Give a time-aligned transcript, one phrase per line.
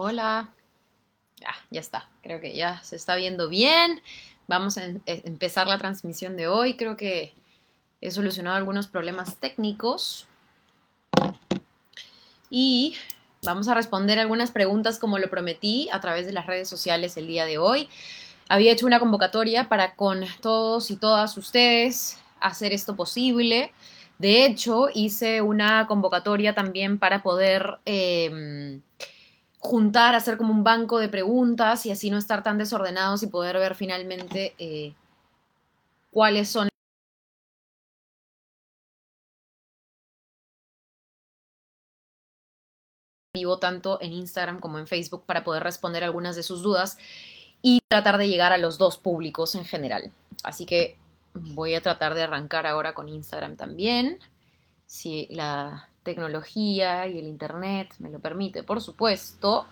[0.00, 0.48] Hola.
[1.44, 2.08] Ah, ya está.
[2.22, 4.00] Creo que ya se está viendo bien.
[4.46, 6.76] Vamos a em- e- empezar la transmisión de hoy.
[6.76, 7.34] Creo que
[8.00, 10.28] he solucionado algunos problemas técnicos.
[12.48, 12.94] Y
[13.42, 17.26] vamos a responder algunas preguntas como lo prometí a través de las redes sociales el
[17.26, 17.88] día de hoy.
[18.48, 23.72] Había hecho una convocatoria para con todos y todas ustedes hacer esto posible.
[24.18, 28.80] De hecho, hice una convocatoria también para poder em,
[29.58, 33.58] juntar, hacer como un banco de preguntas y así no estar tan desordenados y poder
[33.58, 34.94] ver finalmente eh,
[36.10, 36.68] cuáles son
[43.34, 46.98] vivo tanto en Instagram como en Facebook para poder responder algunas de sus dudas
[47.62, 50.12] y tratar de llegar a los dos públicos en general.
[50.42, 50.96] Así que
[51.34, 54.18] voy a tratar de arrancar ahora con Instagram también,
[54.86, 59.66] si la tecnología y el internet me lo permite, por supuesto.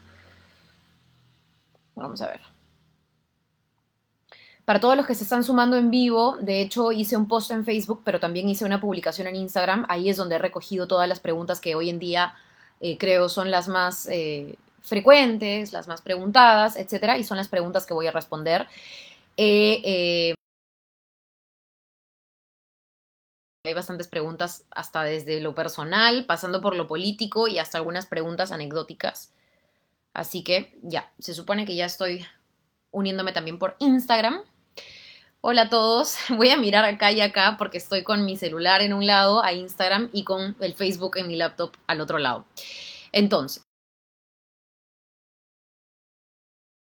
[1.95, 2.41] Vamos a ver.
[4.67, 7.65] Para todos los que se están sumando en vivo, de hecho hice un post en
[7.65, 9.87] Facebook, pero también hice una publicación en Instagram.
[9.89, 12.35] Ahí es donde he recogido todas las preguntas que hoy en día
[12.81, 17.87] eh, creo son las más eh, frecuentes, las más preguntadas, etcétera, y son las preguntas
[17.87, 18.67] que voy a responder.
[19.39, 20.35] Eh,
[23.69, 28.53] hay bastantes preguntas, hasta desde lo personal, pasando por lo político y hasta algunas preguntas
[28.53, 29.33] anecdóticas.
[30.13, 32.25] Así que ya, se supone que ya estoy
[32.91, 34.41] uniéndome también por Instagram.
[35.43, 38.95] Hola a todos, voy a mirar acá y acá porque estoy con mi celular en
[38.95, 42.47] un lado a Instagram y con el Facebook en mi laptop al otro lado.
[43.13, 43.66] Entonces,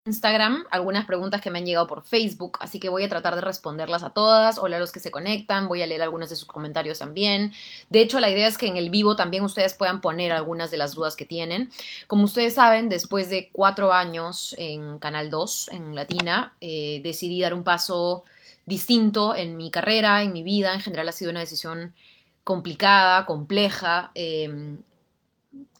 [0.05, 3.41] Instagram, algunas preguntas que me han llegado por Facebook, así que voy a tratar de
[3.41, 4.57] responderlas a todas.
[4.57, 7.53] Hola a los que se conectan, voy a leer algunos de sus comentarios también.
[7.89, 10.77] De hecho, la idea es que en el vivo también ustedes puedan poner algunas de
[10.77, 11.71] las dudas que tienen.
[12.07, 17.53] Como ustedes saben, después de cuatro años en Canal 2, en Latina, eh, decidí dar
[17.53, 18.25] un paso
[18.65, 20.73] distinto en mi carrera, en mi vida.
[20.73, 21.93] En general ha sido una decisión
[22.43, 24.11] complicada, compleja.
[24.15, 24.75] Eh,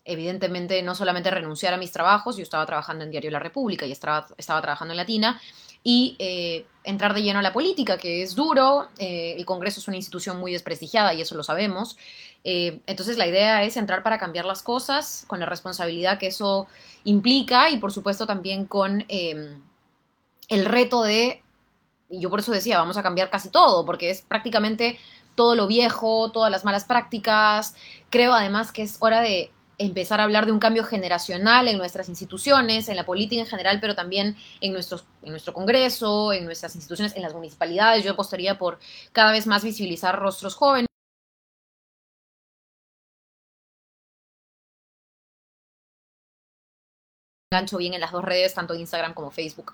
[0.06, 3.92] evidentemente no solamente renunciar a mis trabajos, yo estaba trabajando en Diario La República y
[3.92, 5.42] estaba, estaba trabajando en Latina,
[5.84, 9.88] y eh, entrar de lleno a la política, que es duro, eh, el Congreso es
[9.88, 11.98] una institución muy desprestigiada y eso lo sabemos.
[12.46, 16.68] Eh, entonces la idea es entrar para cambiar las cosas con la responsabilidad que eso
[17.04, 21.42] implica y por supuesto también con el reto de,
[22.10, 24.98] y yo por eso decía, vamos a cambiar casi todo, porque es prácticamente
[25.36, 27.76] todo lo viejo, todas las malas prácticas.
[28.10, 32.10] Creo además que es hora de empezar a hablar de un cambio generacional en nuestras
[32.10, 36.76] instituciones, en la política en general, pero también en, nuestros, en nuestro Congreso, en nuestras
[36.76, 38.04] instituciones, en las municipalidades.
[38.04, 38.80] Yo apostaría por
[39.12, 40.88] cada vez más visibilizar rostros jóvenes.
[47.52, 49.74] Gancho bien en las dos redes, tanto Instagram como Facebook.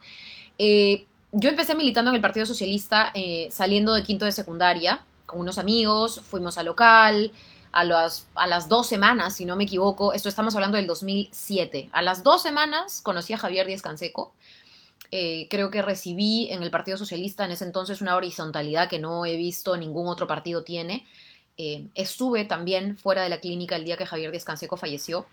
[0.57, 5.39] Eh, yo empecé militando en el Partido Socialista eh, saliendo de quinto de secundaria con
[5.39, 7.31] unos amigos, fuimos al local,
[7.71, 11.89] a las, a las dos semanas, si no me equivoco, esto estamos hablando del 2007,
[11.91, 14.33] a las dos semanas conocí a Javier Díaz Canseco.
[15.11, 19.25] Eh, creo que recibí en el Partido Socialista en ese entonces una horizontalidad que no
[19.25, 21.05] he visto ningún otro partido tiene.
[21.57, 25.25] Eh, estuve también fuera de la clínica el día que Javier Díaz Canseco falleció.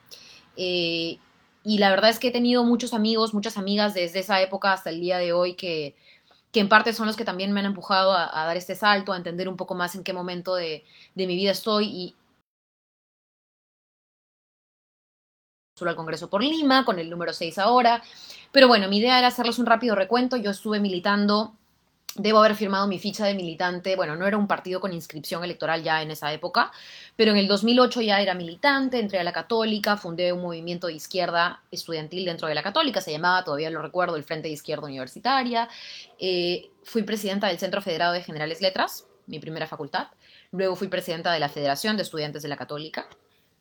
[0.56, 1.18] Eh,
[1.62, 4.91] y la verdad es que he tenido muchos amigos, muchas amigas desde esa época hasta
[4.91, 5.94] el día de hoy que,
[6.53, 9.16] que en parte son los que también me han empujado a, dar este salto, a
[9.16, 12.14] entender un poco más en qué momento de, de mi vida estoy
[15.84, 18.03] al Congreso por Lima, con el número 6 ahora.
[18.50, 20.37] Pero bueno, mi idea era hacerles un rápido recuento.
[20.37, 21.53] Yo estuve militando,
[22.14, 25.82] debo haber firmado mi ficha de militante, bueno, no era un partido con inscripción electoral
[25.82, 26.72] ya en esa época,
[27.15, 30.94] pero en el 2008 ya era militante, entré a la católica, fundé un movimiento de
[30.94, 34.86] izquierda estudiantil dentro de la católica, se llamaba, todavía lo recuerdo, el Frente de Izquierda
[34.86, 35.69] Universitaria.
[36.19, 40.06] Eh, fui presidenta del Centro Federado de Generales Letras, mi primera facultad.
[40.53, 43.06] Luego fui presidenta de la Federación de Estudiantes de la Católica.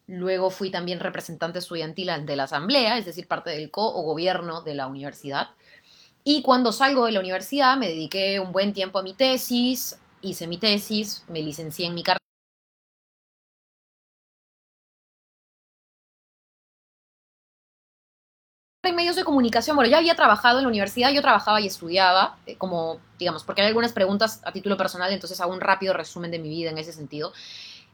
[0.08, 4.62] Luego fui también representante estudiantil ante la asamblea, es decir, parte del co o gobierno
[4.62, 5.50] de la universidad.
[6.24, 10.48] Y cuando salgo de la universidad me dediqué un buen tiempo a mi tesis, hice
[10.48, 12.20] mi tesis, me licencié en mi carrera.
[18.90, 22.38] en medios de comunicación, bueno, ya había trabajado en la universidad, yo trabajaba y estudiaba,
[22.46, 26.32] eh, como, digamos, porque hay algunas preguntas a título personal, entonces hago un rápido resumen
[26.32, 27.34] de mi vida en ese sentido.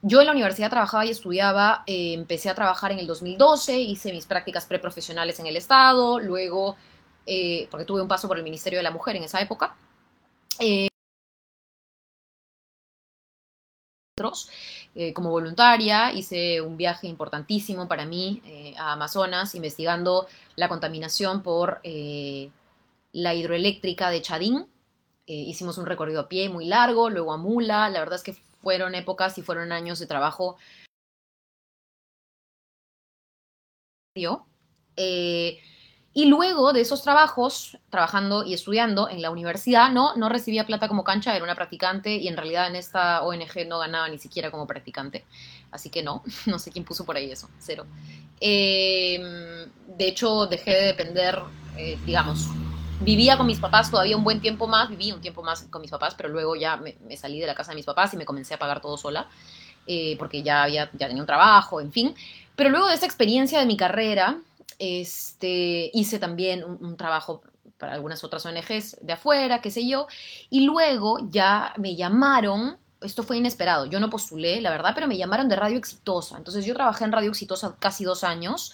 [0.04, 4.12] Yo en la universidad trabajaba y estudiaba, eh, empecé a trabajar en el 2012, hice
[4.12, 6.76] mis prácticas preprofesionales en el Estado, luego,
[7.26, 9.76] eh, porque tuve un paso por el Ministerio de la Mujer en esa época.
[10.60, 10.88] Eh,
[14.96, 16.12] eh, como voluntaria.
[16.14, 18.42] Hice un viaje importantísimo para mí
[18.78, 24.68] a Amazonas, investigando la contaminación por la hidroeléctrica de Chadín.
[25.26, 27.90] hicimos un recorrido a pie muy largo, luego a Mula.
[27.90, 30.58] La verdad es que fueron épocas y fueron años de trabajo.
[34.98, 35.60] Eh,
[36.14, 40.90] y luego de esos trabajos, trabajando y estudiando en la universidad, no, no recibía plata
[40.90, 44.52] como cancha, era una practicante y en realidad en esta ONG no ganaba ni siquiera
[44.52, 45.24] como practicante.
[45.72, 47.86] Así que no, no sé quién puso por ahí eso, cero.
[48.42, 51.40] Em, de hecho, dejé de depender,
[51.78, 52.48] eh, digamos,
[53.02, 55.92] vivía con mis papás todavía un buen tiempo más, viví un tiempo más con mis
[55.92, 58.54] papás, pero luego ya me, salí de la casa de mis papás y me comencé
[58.54, 59.28] a pagar todo sola,
[59.88, 62.16] eh, porque ya, había, ya tenía un trabajo, en fin.
[62.56, 64.40] Pero luego de esa experiencia de mi carrera,
[64.80, 67.42] este, hice también un, trabajo
[67.78, 70.08] para algunas otras ONGs de afuera, qué sé yo,
[70.50, 73.88] y luego ya me llamaron esto fue inesperado.
[73.88, 76.38] Yo no postulé, la verdad, pero me llamaron de Radio Exitosa.
[76.38, 78.74] Entonces yo trabajé en Radio Exitosa casi dos años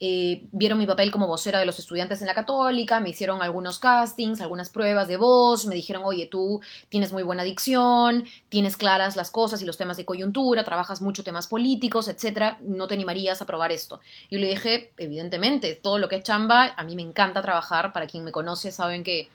[0.00, 3.80] eh, vieron mi papel como vocera de los estudiantes en la católica, me hicieron algunos
[3.80, 9.16] castings, algunas pruebas de voz, me dijeron, oye, tú tienes muy buena dicción, tienes claras
[9.16, 13.42] las cosas y los temas de coyuntura, trabajas mucho temas políticos, etcétera, no te animarías
[13.42, 14.00] a probar esto.
[14.30, 17.92] Y yo le dije, evidentemente, todo lo que es chamba, a mí me encanta trabajar,
[17.92, 19.28] para quien me conoce saben que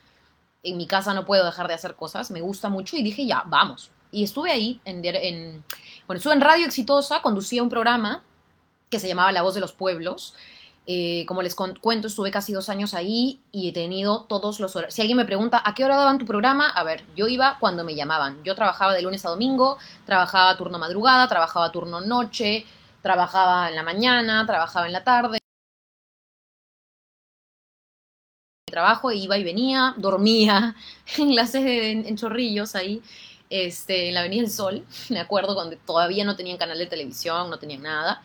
[0.64, 3.44] en mi casa no puedo dejar de hacer cosas, me gusta mucho y dije, ya,
[3.48, 3.92] vamos.
[4.12, 5.64] Y estuve ahí, en, en
[6.08, 8.24] bueno, estuve en Radio Exitosa, conducía un programa
[8.90, 10.36] que se llamaba La Voz de los Pueblos,
[10.86, 14.94] eh, como les cuento, estuve casi dos años ahí y he tenido todos los horarios.
[14.94, 16.70] Si alguien me pregunta, ¿a qué hora daban tu programa?
[16.70, 18.44] A ver, yo iba cuando me llamaban.
[18.44, 22.66] Yo trabajaba de lunes a domingo, trabajaba turno madrugada, trabajaba turno noche,
[23.02, 25.40] trabajaba en la mañana, trabajaba en la tarde.
[28.66, 30.76] Trabajo, iba y venía, dormía
[31.18, 33.02] en la sede en Chorrillos ahí.
[33.50, 37.52] Este, en la Avenida del Sol, me acuerdo cuando todavía no tenían canal de televisión,
[37.52, 38.24] no tenían nada.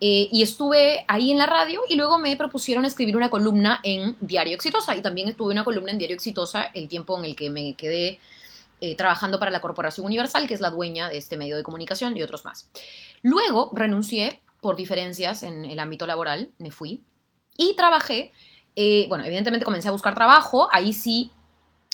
[0.00, 4.14] Eh, y estuve ahí en la radio y luego me propusieron escribir una columna en
[4.20, 7.48] Diario Exitosa y también estuve una columna en Diario Exitosa el tiempo en el que
[7.48, 8.20] me quedé
[8.82, 12.14] eh, trabajando para la Corporación Universal, que es la dueña de este medio de comunicación
[12.14, 12.68] y otros más.
[13.22, 17.02] Luego renuncié por diferencias en el ámbito laboral, me fui
[17.56, 18.32] y trabajé,
[18.74, 21.30] eh, bueno, evidentemente comencé a buscar trabajo, ahí sí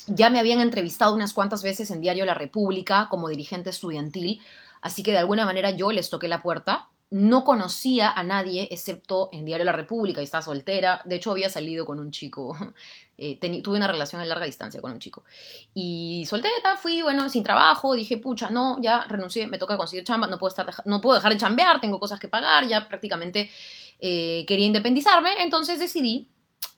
[0.09, 4.41] ya me habían entrevistado unas cuantas veces en Diario La República como dirigente estudiantil,
[4.81, 9.29] así que de alguna manera yo les toqué la puerta no conocía a nadie excepto
[9.33, 11.03] en Diario La República y estaba soltera.
[11.05, 12.57] De hecho, había salido con un chico.
[13.19, 15.23] Eh, tuve una relación a larga distancia con un chico.
[15.75, 17.95] Y soltera, fui, bueno, sin trabajo.
[17.95, 21.31] Dije, pucha, no, ya renuncié, me toca conseguir chamba, no puedo, estar, no puedo dejar
[21.33, 23.49] de chambear, tengo cosas que pagar, ya prácticamente
[24.01, 25.41] eh, quería independizarme.
[25.41, 26.27] Entonces decidí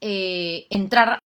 [0.02, 1.18] eh, entrar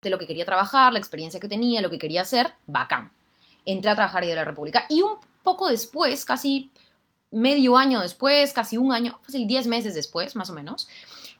[0.00, 3.10] de lo que quería trabajar, la experiencia que tenía, lo que quería hacer, bacán.
[3.64, 4.86] Entré a trabajar en la República.
[4.88, 6.70] Y un poco después, casi
[7.30, 10.88] medio año después, casi un año, casi 10 meses después, más o menos,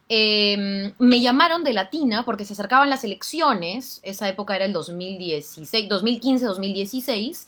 [0.09, 5.89] em, me llamaron de Latina porque se acercaban las elecciones, esa época era el 2016,
[5.91, 7.47] 2015-2016,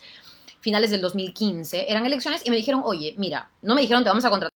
[0.60, 4.26] finales del 2015, eran elecciones y me dijeron, oye, mira, no me dijeron te vamos
[4.26, 4.52] a contratar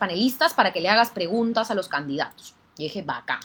[0.00, 2.56] panelistas para que le hagas preguntas a los candidatos.
[2.76, 3.38] Y dije, vaca,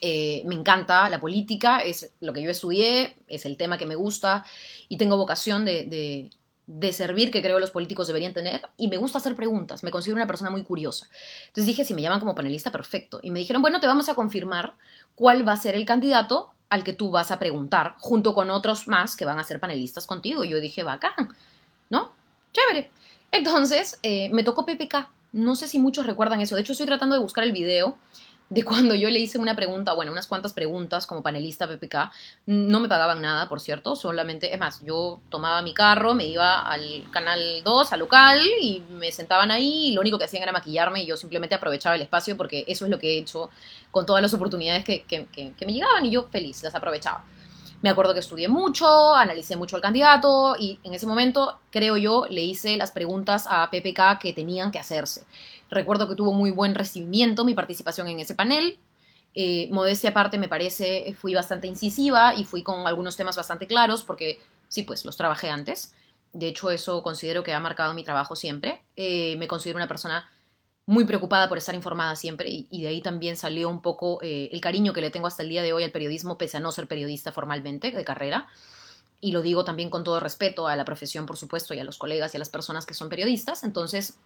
[0.00, 3.96] eh, me encanta la política, es lo que yo estudié, es el tema que me
[3.96, 4.44] gusta
[4.88, 6.30] y tengo vocación de,
[6.92, 10.26] servir que creo los políticos deberían tener y me gusta hacer preguntas, me considero una
[10.26, 11.06] persona muy curiosa.
[11.48, 13.20] Entonces dije, si me llaman como panelista, perfecto.
[13.22, 14.74] Y me dijeron, bueno, te vamos a confirmar
[15.14, 18.88] cuál va a ser el candidato al que tú vas a preguntar, junto con otros
[18.88, 20.44] más que van a ser panelistas contigo.
[20.44, 21.36] Y yo dije, bacán,
[21.90, 22.12] ¿no?
[22.52, 22.90] Chévere.
[23.32, 25.10] Entonces, eh, me tocó PPK.
[25.32, 26.54] No sé si muchos recuerdan eso.
[26.54, 27.98] De hecho, estoy tratando de buscar el video
[28.50, 32.10] de cuando yo le hice una pregunta, bueno, unas cuantas preguntas como panelista PPK,
[32.46, 36.60] no me pagaban nada, por cierto, solamente, es más, yo tomaba mi carro, me iba
[36.60, 40.50] al canal 2, al local, y me sentaban ahí, y lo único que hacían era
[40.50, 43.50] maquillarme, y yo simplemente aprovechaba el espacio, porque eso es lo que he hecho
[43.92, 47.24] con todas las oportunidades que, que, me llegaban, y yo feliz, las aprovechaba.
[47.82, 52.26] Me acuerdo que estudié mucho, analicé mucho al candidato y en ese momento, creo yo,
[52.28, 55.24] le hice las preguntas a PPK que tenían que hacerse.
[55.70, 58.78] Recuerdo que tuvo muy buen recibimiento mi participación en ese panel.
[59.34, 64.02] Eh, modestia aparte, me parece, fui bastante incisiva y fui con algunos temas bastante claros
[64.02, 65.94] porque, sí, pues los trabajé antes.
[66.32, 68.82] De hecho, eso considero que ha marcado mi trabajo siempre.
[68.96, 70.28] Eh, me considero una persona
[70.86, 74.60] muy preocupada por estar informada siempre y, de ahí también salió un poco eh, el
[74.60, 76.88] cariño que le tengo hasta el día de hoy al periodismo, pese a no ser
[76.88, 78.48] periodista formalmente de carrera.
[79.20, 81.98] Y lo digo también con todo respeto a la profesión, por supuesto, y a los
[81.98, 83.62] colegas y a las personas que son periodistas.
[83.62, 84.18] Entonces,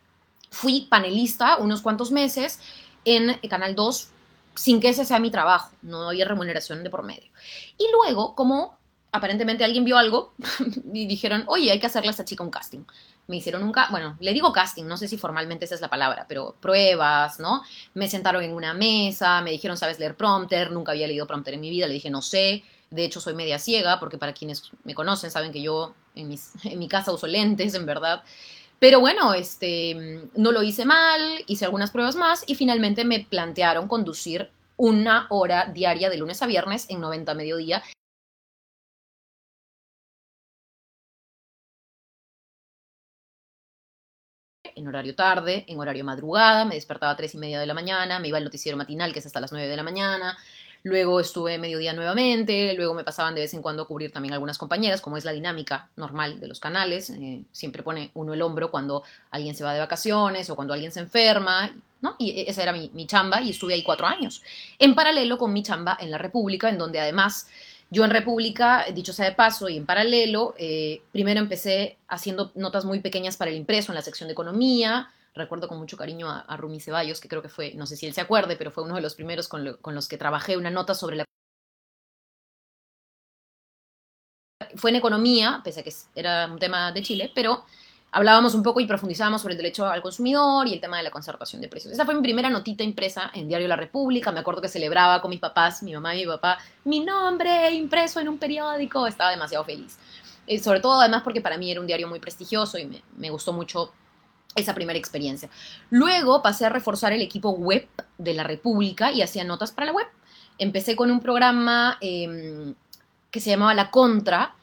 [0.55, 2.61] fui panelista unos cuantos meses
[3.05, 4.09] en Canal 2
[4.55, 7.29] sin que ese sea mi trabajo, no había remuneración de por medio.
[7.77, 8.79] Y luego, como
[9.11, 10.35] aparentemente alguien vio algo
[10.93, 12.85] y dijeron, oye, hay que hacerle a esta chica un casting.
[13.27, 16.27] Me hicieron un, bueno, le digo casting, no sé si formalmente esa es la palabra,
[16.29, 17.63] pero pruebas, ¿no?
[17.95, 20.71] Me sentaron en una mesa, me dijeron, ¿sabes leer prompter?
[20.71, 22.63] Nunca había leído prompter en mi vida, le dije, no sé.
[22.91, 26.53] De hecho, soy media ciega, porque para quienes me conocen saben que yo en, mis,
[26.65, 28.23] en mi casa uso lentes, en verdad.
[28.79, 33.89] Pero bueno, este, no lo hice mal, hice algunas pruebas más y finalmente me plantearon
[33.89, 37.83] conducir una hora diaria de lunes a viernes en 90 mediodía.
[44.77, 48.19] En horario tarde, en horario madrugada, me despertaba a tres y media de la mañana,
[48.19, 50.37] me iba al noticiero matinal, que es hasta las 9 de la mañana,
[50.85, 54.59] luego estuve mediodía nuevamente, luego me pasaban de vez en cuando a cubrir también algunas
[54.59, 58.71] compañeras, como es la dinámica normal de los canales, eh, siempre pone uno el hombro
[58.71, 62.17] cuando alguien se va de vacaciones o cuando alguien se enferma, ¿no?
[62.19, 64.43] Y esa era mi, mi chamba y estuve ahí cuatro años,
[64.79, 67.49] en paralelo con mi chamba en la República, en donde además
[67.91, 72.85] yo en República, dicho sea de paso, y en paralelo, eh, primero empecé haciendo notas
[72.85, 75.11] muy pequeñas para el impreso en la sección de economía.
[75.35, 78.15] Recuerdo con mucho cariño a, Rumi Ceballos, que creo que fue, no sé si él
[78.15, 80.95] se acuerde, pero fue uno de los primeros con, con los que trabajé una nota
[80.95, 81.25] sobre la...
[84.77, 87.65] Fue en economía, pese a que era un tema de Chile, pero
[88.15, 91.11] hablábamos un poco y profundizábamos sobre el derecho al consumidor y el tema de la
[91.11, 91.93] concertación de precios.
[91.93, 94.31] Esa fue mi primera notita impresa en Diario La República.
[94.31, 98.21] Me acuerdo que celebraba con mis papás, mi mamá y mi papá, mi nombre impreso
[98.21, 99.07] en un periódico.
[99.09, 99.99] Estaba demasiado feliz.
[100.47, 103.53] Eh, sobre todo, además, porque para mí era un diario muy prestigioso y me, gustó
[103.53, 103.93] mucho
[104.55, 105.49] esa primera experiencia.
[105.91, 109.93] Luego pasé a reforzar el equipo web de La República y hacía notas para la
[109.93, 110.07] web.
[110.59, 112.75] Empecé con un programa em,
[113.31, 114.55] que se llamaba La Contra,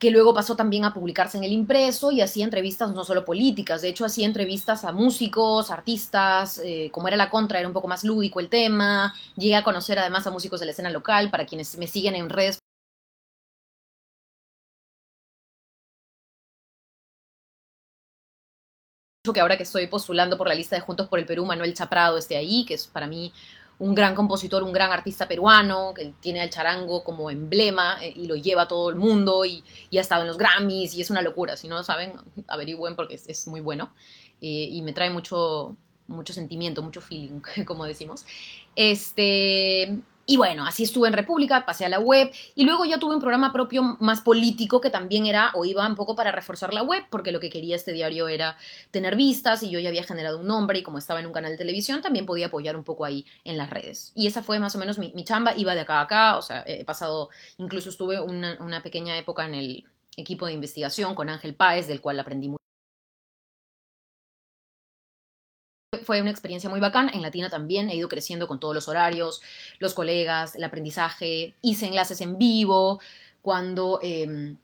[0.00, 3.82] que luego pasó también a publicarse en el impreso y hacía entrevistas no solo políticas,
[3.82, 7.86] de hecho hacía entrevistas a músicos, artistas, eh, como era la contra, era un poco
[7.86, 11.44] más lúdico el tema, llegué a conocer además a músicos de la escena local, para
[11.44, 12.60] quienes me siguen en redes.
[19.32, 22.18] Que ahora que estoy postulando por la lista de Juntos por el Perú, Manuel Chaprado
[22.18, 23.32] esté ahí, que es para mí
[23.80, 28.26] un gran compositor, un gran artista peruano, que tiene al charango como emblema eh, y
[28.26, 29.64] lo lleva a todo el mundo y,
[29.96, 31.56] ha estado en los Grammys y es una locura.
[31.56, 32.12] Si no lo saben,
[32.46, 33.92] averigüen porque es, muy bueno
[34.42, 35.76] eh, y me trae mucho,
[36.08, 38.26] mucho sentimiento, mucho feeling, como decimos.
[38.76, 39.98] Este,
[40.30, 43.20] y bueno, así estuve en República, pasé a la web y luego ya tuve un
[43.20, 47.02] programa propio más político que también era o iba un poco para reforzar la web,
[47.10, 48.56] porque lo que quería este diario era
[48.92, 51.50] tener vistas y yo ya había generado un nombre y como estaba en un canal
[51.50, 54.12] de televisión también podía apoyar un poco ahí en las redes.
[54.14, 56.62] Y esa fue más o menos mi, chamba, iba de acá a acá, o sea,
[56.64, 59.84] he pasado, incluso estuve una, una pequeña época en el
[60.16, 62.59] equipo de investigación con Ángel Páez, del cual aprendí mucho
[66.10, 67.08] fue una experiencia muy bacán.
[67.14, 69.42] En Latina también he ido creciendo con todos los horarios,
[69.78, 71.54] los colegas, el aprendizaje.
[71.62, 72.98] Hice enlaces en vivo
[73.42, 74.56] cuando em,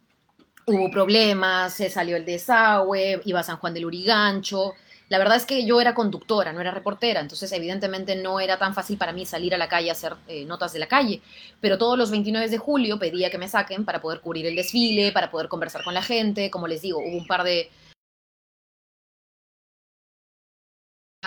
[0.67, 4.75] hubo problemas, se salió el desagüe, iba a San Juan del Urigancho.
[5.09, 8.75] La verdad es que yo era conductora, no era reportera, entonces evidentemente no era tan
[8.75, 11.23] fácil para mí salir a la calle a hacer eh, notas de la calle,
[11.61, 15.13] pero todos los 29 de julio pedía que me saquen para poder cubrir el desfile,
[15.13, 17.71] para poder conversar con la gente, como les digo, hubo un par de,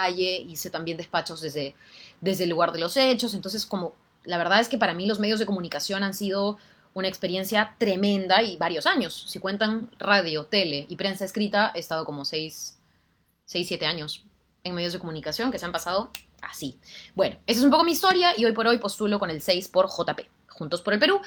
[0.08, 1.76] hice también despachos desde,
[2.22, 5.20] desde el lugar de los hechos, entonces como la verdad es que para mí los
[5.20, 6.58] medios de comunicación han sido
[6.94, 9.26] una experiencia tremenda y varios años.
[9.28, 12.78] Si cuentan radio, tele y prensa escrita, he estado como seis,
[13.46, 14.24] seis, siete años
[14.64, 16.78] en medios de comunicación que se han pasado así.
[17.16, 19.70] Bueno, esa es un poco mi historia y hoy por hoy postulo con el 6
[19.70, 21.22] por JP, Juntos por el Perú.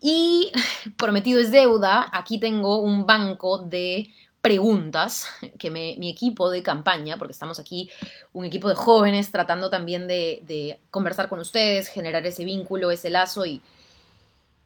[0.00, 0.50] Y
[0.96, 4.10] prometido es deuda, aquí tengo un banco de
[4.42, 7.88] preguntas que mi equipo de campaña, porque estamos aquí
[8.34, 13.46] un equipo de jóvenes tratando también de, conversar con ustedes, generar ese vínculo, ese lazo
[13.46, 13.62] y,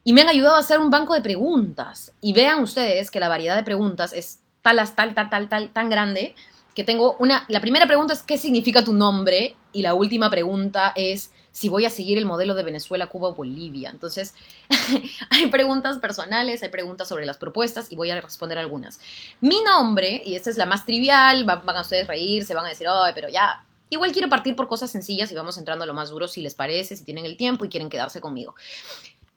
[0.03, 2.11] y me han ayudado a hacer un banco de preguntas.
[2.19, 5.89] Y vean ustedes que la variedad de preguntas es tal, tal, tal, tal, tal, tan
[5.89, 6.35] grande
[6.75, 9.55] que tengo una, la primera pregunta es ¿qué significa tu nombre?
[9.73, 13.33] Y la última pregunta es si voy a seguir el modelo de Venezuela, Cuba o
[13.33, 13.89] Bolivia.
[13.89, 14.35] Entonces,
[15.31, 18.99] hay preguntas personales, hay preguntas sobre las propuestas y voy a responder algunas.
[19.41, 22.69] Mi nombre, y esta es la más trivial, van, a ustedes reír, se van a
[22.69, 25.95] decir, ay, pero ya, igual quiero partir por cosas sencillas y vamos entrando a lo
[25.95, 28.53] más duro si les parece, si tienen el tiempo y quieren quedarse conmigo.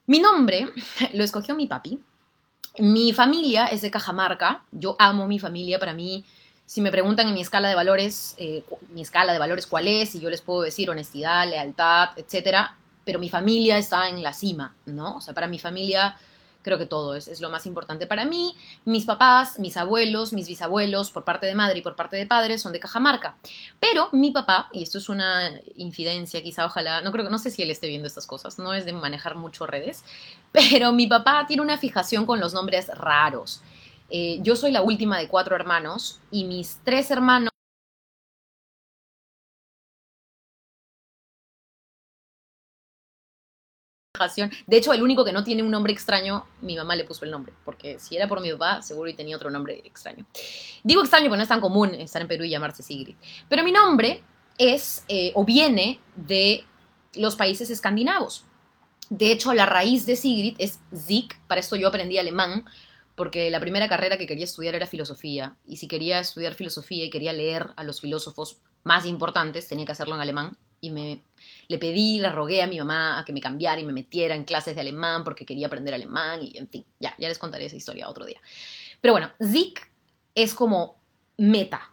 [0.05, 0.69] Mi nombre
[1.15, 2.01] lo escogió mi papi.
[2.81, 4.63] Mi familia es de Cajamarca.
[4.73, 5.79] Yo amo mi familia.
[5.79, 6.27] Para mí,
[6.71, 10.15] si me preguntan en mi escala de valores, eh, mi escala de valores cuál es,
[10.15, 14.77] y yo les puedo decir honestidad, lealtad, etcétera, pero mi familia está en la cima,
[14.87, 15.17] ¿no?
[15.17, 16.17] O sea, para mi familia
[16.63, 18.55] creo que todo es, lo más importante para mí.
[18.85, 22.57] Mis papás, mis abuelos, mis bisabuelos, por parte de madre y por parte de padre,
[22.57, 23.35] son de Cajamarca.
[23.81, 27.63] Pero mi papá, y esto es una infidencia, quizá ojalá, no creo no sé si
[27.63, 30.05] él esté viendo estas cosas, no es de manejar mucho redes,
[30.53, 33.61] pero mi papá tiene una fijación con los nombres raros.
[34.11, 37.51] Eh, yo soy la última de cuatro hermanos y mis tres hermanos
[44.67, 47.31] De hecho, el único que no tiene un nombre extraño, mi mamá le puso el
[47.31, 50.27] nombre, porque si era por mi papá, seguro y tenía otro nombre extraño.
[50.83, 53.17] Digo extraño porque no es tan común estar en Perú y llamarse Sigrid.
[53.49, 54.23] Pero mi nombre
[54.59, 56.65] es eh, o viene de
[57.15, 58.45] los países escandinavos.
[59.09, 62.65] De hecho, la raíz de Sigrid es Zik, para esto yo aprendí alemán,
[63.21, 67.11] porque la primera carrera que quería estudiar era filosofía, y si quería estudiar filosofía y
[67.11, 71.23] quería leer a los filósofos más importantes, tenía que hacerlo en alemán, y me
[71.69, 74.45] le pedí, le rogué a mi mamá a que me cambiara y me metiera en
[74.45, 77.77] clases de alemán porque quería aprender alemán y en fin, ya, ya les contaré esa
[77.77, 78.41] historia otro día.
[79.03, 79.93] Pero bueno, Zik
[80.35, 80.97] es como
[81.37, 81.91] meta,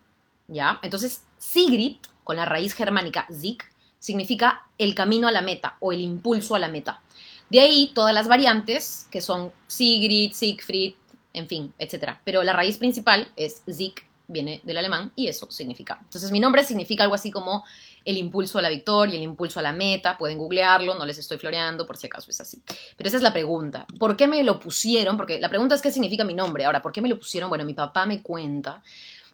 [0.47, 0.79] ¿ya?
[0.81, 3.69] Entonces, Sigrid, con la raíz germánica Zik,
[3.99, 7.01] significa el camino a la meta o el impulso a la meta.
[7.49, 10.93] De ahí todas las variantes, que son Sigrid, Siegfried,
[11.33, 12.17] en fin, etc.
[12.23, 15.99] Pero la raíz principal es Zik, viene del alemán y eso significa.
[16.01, 17.63] Entonces mi nombre significa algo así como
[18.03, 21.37] el impulso a la victoria, el impulso a la meta, pueden googlearlo, no les estoy
[21.37, 22.61] floreando por si acaso es así.
[22.95, 25.17] Pero esa es la pregunta, ¿por qué me lo pusieron?
[25.17, 26.65] Porque la pregunta es qué significa mi nombre.
[26.65, 27.49] Ahora, ¿por qué me lo pusieron?
[27.49, 28.81] Bueno, mi papá me cuenta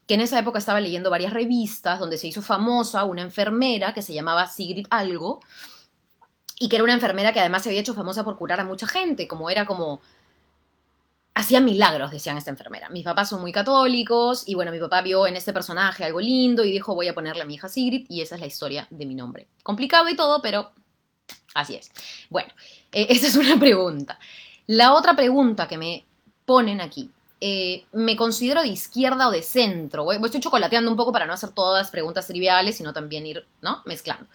[0.07, 4.01] que en esa época estaba leyendo varias revistas donde se hizo famosa una enfermera que
[4.01, 5.39] se llamaba Sigrid Algo
[6.59, 8.87] y que era una enfermera que además se había hecho famosa por curar a mucha
[8.87, 10.01] gente, como era como
[11.35, 12.89] hacía milagros, decían esta enfermera.
[12.89, 16.63] Mis papás son muy católicos y bueno, mi papá vio en este personaje algo lindo
[16.63, 19.05] y dijo voy a ponerle a mi hija Sigrid y esa es la historia de
[19.05, 19.47] mi nombre.
[19.63, 20.71] Complicado y todo, pero
[21.53, 21.91] así es.
[22.29, 22.49] Bueno,
[22.91, 24.19] eh, esa es una pregunta.
[24.67, 26.05] La otra pregunta que me
[26.45, 27.09] ponen aquí.
[27.45, 30.09] Eh, ¿Me considero de izquierda o de centro?
[30.13, 33.81] Estoy chocolateando un poco para no hacer todas preguntas triviales, sino también ir, ¿no?
[33.85, 34.27] Mezclando.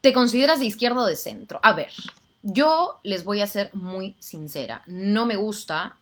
[0.00, 1.60] ¿Te consideras de izquierda o de centro?
[1.62, 1.90] A ver,
[2.42, 4.82] yo les voy a ser muy sincera.
[4.86, 5.98] No me gusta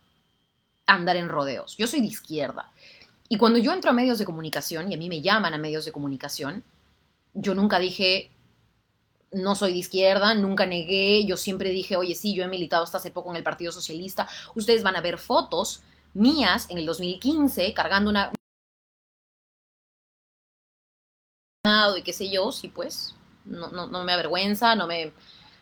[0.86, 1.76] andar en rodeos.
[1.76, 2.72] Yo soy de izquierda.
[3.28, 5.84] Y cuando yo entro a medios de comunicación y a mí me llaman a medios
[5.84, 6.64] de comunicación,
[7.32, 8.30] yo nunca dije,
[9.32, 12.98] no soy de izquierda, nunca negué, yo siempre dije, oye, sí, yo he militado hasta
[12.98, 14.28] hace poco en el Partido Socialista.
[14.54, 15.82] Ustedes van a ver fotos
[16.14, 18.32] mías en el 2015 cargando una...
[21.96, 23.14] y qué sé yo, sí, pues,
[23.44, 25.12] no, no, no me avergüenza, no me,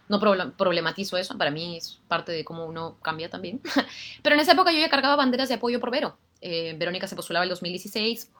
[0.08, 0.20] no
[0.56, 3.60] problematizo eso, para mí es parte de cómo uno cambia también.
[4.22, 6.16] Pero en esa época yo ya cargaba banderas de apoyo por Vero.
[6.40, 8.30] Eh, Verónica se postulaba el 2016,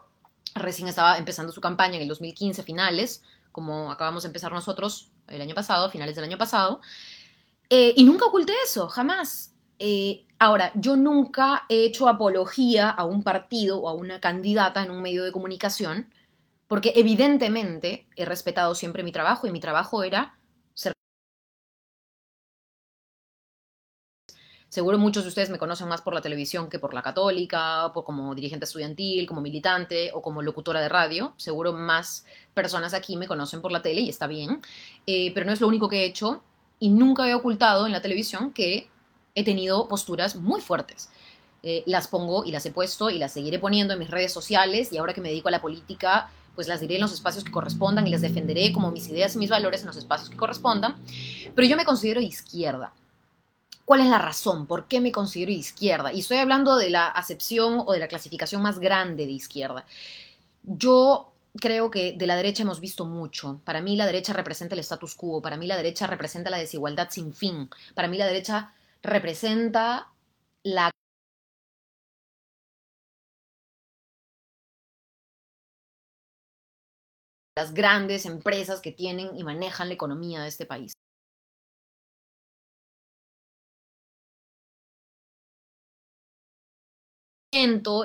[0.55, 5.41] recién estaba empezando su campaña en el 2015, finales, como acabamos de empezar nosotros el
[5.41, 6.81] año pasado, finales del año pasado.
[7.71, 9.53] Eh, y nunca oculté eso, jamás.
[9.79, 14.91] Eh, ahora, yo nunca he hecho apología a un partido o a una candidata en
[14.91, 16.09] un medio de comunicación,
[16.67, 20.38] porque evidentemente he respetado siempre mi trabajo y mi trabajo era
[24.69, 28.05] Seguro muchos de ustedes me conocen más por la televisión que por la católica, por
[28.05, 31.33] como dirigente estudiantil, como militante o como locutora de radio.
[31.39, 34.61] Seguro más personas aquí me conocen por la tele y está bien.
[35.07, 36.43] Eh, pero no es lo único que he hecho
[36.79, 38.91] y nunca he ocultado en la televisión que
[39.35, 41.09] he tenido posturas muy fuertes.
[41.63, 44.93] Eh, las pongo y las he puesto y las seguiré poniendo en mis redes sociales
[44.93, 47.51] y ahora que me dedico a la política, pues las diré en los espacios que
[47.51, 50.97] correspondan y las defenderé como mis ideas y mis valores en los espacios que correspondan.
[51.55, 52.93] Pero yo me considero izquierda.
[53.89, 54.67] ¿Cuál es la razón?
[54.67, 56.13] ¿Por qué me considero izquierda?
[56.13, 59.87] Y estoy hablando de la acepción o de la clasificación más grande de izquierda.
[60.63, 63.63] Yo creo que de la derecha hemos visto mucho.
[63.65, 67.09] Para mí la derecha representa el status quo, para mí la derecha representa la desigualdad
[67.11, 70.13] sin fin, para mí la derecha representa
[70.65, 70.91] la
[77.57, 80.93] las grandes empresas que tienen y manejan la economía de este país.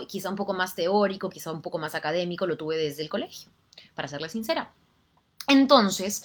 [0.07, 3.49] Quizá un poco más teórico, quizá un poco más académico, lo tuve desde el colegio,
[3.95, 4.73] para serle sincera.
[5.47, 6.23] Entonces,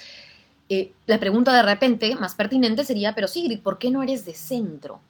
[0.68, 4.34] eh, la pregunta de repente más pertinente sería, pero Sigrid, ¿por qué no eres de
[4.34, 5.00] centro?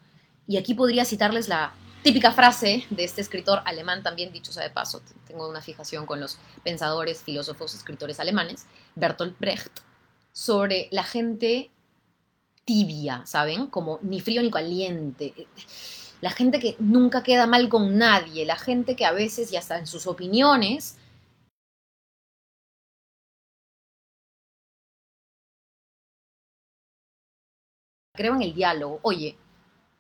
[0.46, 4.70] Y aquí podría citarles la típica frase de este escritor alemán, también dicho sea de
[4.70, 9.81] paso, tengo una fijación con los pensadores, filósofos, escritores alemanes, Bertolt Brecht,
[10.33, 11.70] sobre la gente
[12.64, 13.66] tibia, ¿saben?
[13.66, 15.35] Como ni frío ni caliente
[16.20, 19.78] la gente que nunca queda mal con nadie, la gente que a veces y hasta
[19.78, 20.96] en sus opiniones
[28.14, 28.98] creo en el diálogo.
[29.02, 29.37] Oye,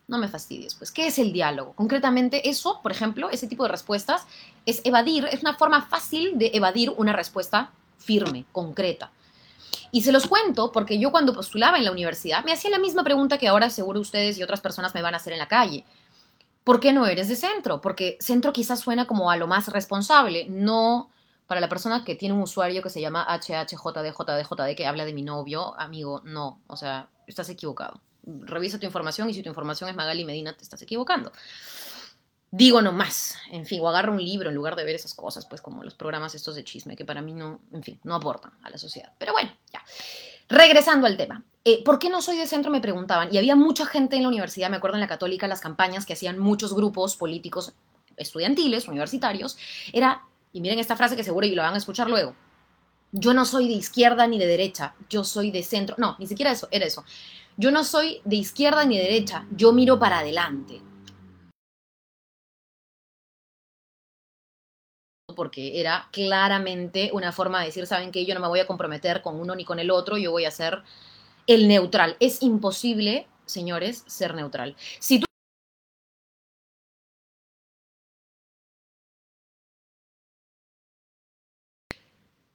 [0.08, 1.74] no me fastidies, pues, ¿qué es el diálogo?
[1.74, 4.26] Concretamente, eso, por ejemplo, ese tipo de respuestas
[4.66, 9.12] es evadir, es una forma fácil de evadir una respuesta firme, concreta.
[9.90, 13.04] Y se los cuento porque yo cuando postulaba en la universidad me hacía la misma
[13.04, 15.84] pregunta que ahora seguro ustedes y otras personas me van a hacer en la calle.
[16.68, 17.80] ¿Por qué no eres de centro?
[17.80, 21.08] Porque centro quizás suena como a lo más responsable, no
[21.46, 25.22] para la persona que tiene un usuario que se llama HHJDJDJD que habla de mi
[25.22, 28.02] novio, amigo, no, o sea, estás equivocado.
[28.22, 31.32] Revisa tu información y si tu información es Magali Medina, te estás equivocando.
[32.50, 35.62] Digo nomás, en fin, o agarra un libro en lugar de ver esas cosas, pues
[35.62, 38.68] como los programas estos de chisme, que para mí no, en fin, no aportan a
[38.68, 39.14] la sociedad.
[39.18, 39.82] Pero bueno, ya.
[40.48, 41.44] Regresando al tema.
[41.64, 42.70] Eh, ¿Por qué no soy de centro?
[42.70, 43.28] Me preguntaban.
[43.32, 46.14] Y había mucha gente en la universidad, me acuerdo en la católica, las campañas que
[46.14, 47.74] hacían muchos grupos políticos
[48.16, 49.56] estudiantiles, universitarios,
[49.92, 52.34] era y miren esta frase que seguro y lo van a escuchar luego.
[53.12, 55.96] Yo no soy de izquierda ni de derecha, yo soy de centro.
[55.98, 57.04] No, ni siquiera eso, era eso.
[57.56, 60.80] Yo no soy de izquierda ni de derecha, yo miro para adelante.
[65.38, 68.26] Porque era claramente una forma de decir, ¿saben qué?
[68.26, 70.50] Yo no me voy a comprometer con uno ni con el otro, yo voy a
[70.50, 70.82] ser
[71.46, 72.16] el neutral.
[72.18, 74.74] Es imposible, señores, ser neutral.
[74.98, 75.26] Si tú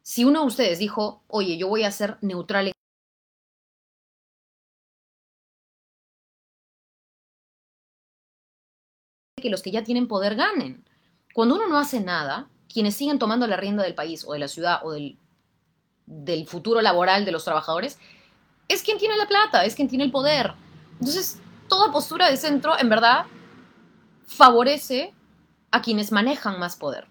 [0.04, 2.74] Si uno de ustedes dijo, oye, yo voy a ser neutral en
[9.42, 10.84] que los que ya tienen poder ganen.
[11.34, 14.48] Cuando uno no hace nada, quienes siguen tomando la rienda del país o de la
[14.48, 15.18] ciudad o del,
[16.06, 18.00] del futuro laboral de los trabajadores,
[18.68, 20.54] es quien tiene la plata, es quien tiene el poder.
[20.94, 23.26] Entonces, toda postura de centro, en verdad,
[24.26, 25.14] favorece
[25.72, 27.08] a quienes manejan más poder.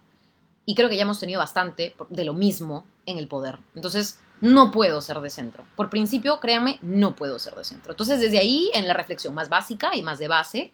[0.64, 3.58] Y creo que ya hemos tenido bastante de lo mismo en el poder.
[3.74, 5.64] Entonces, no puedo ser de centro.
[5.76, 7.92] Por principio, créanme, no puedo ser de centro.
[7.92, 10.72] Entonces, desde ahí, en la reflexión más básica y más de base,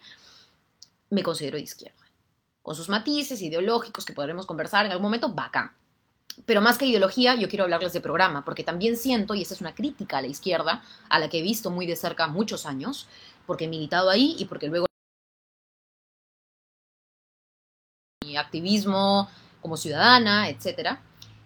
[1.09, 2.08] me considero de izquierda.
[2.69, 5.71] Con sus matices ideológicos que podremos conversar en algún momento, bacán.
[6.45, 9.61] Pero más que ideología, yo quiero hablarles de programa, porque también siento, y esta es
[9.61, 13.07] una crítica a la izquierda, a la que he visto muy de cerca muchos años,
[13.47, 14.85] porque he militado ahí y porque luego
[18.23, 19.27] mi activismo
[19.61, 21.01] como ciudadana, etcétera,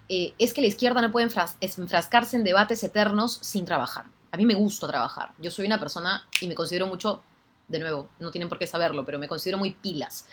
[0.10, 1.32] eh, es que la izquierda no puede
[1.62, 4.08] enfrascarse en debates eternos sin trabajar.
[4.34, 5.32] A mí me gusta trabajar.
[5.40, 7.24] Yo soy una persona y me considero mucho,
[7.70, 10.26] de nuevo, no tienen por qué saberlo, pero me considero muy pilas.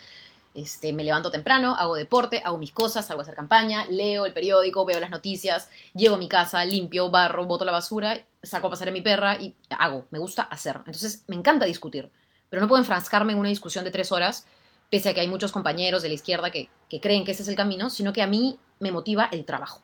[0.53, 4.33] Este, me levanto temprano, hago deporte, hago mis cosas, salgo a hacer campaña, leo el
[4.33, 8.89] periódico, veo las noticias, llevo mi casa, limpio, barro, boto la basura, saco a pasar
[8.89, 10.75] a mi perra y hago, me gusta hacer.
[10.77, 12.11] Entonces me encanta discutir,
[12.49, 14.45] pero no puedo enfrascarme en una discusión de tres horas
[14.91, 16.69] pese a que hay muchos compañeros de la izquierda que,
[17.01, 19.81] creen que ese es el camino, sino que a mí me motiva el trabajo.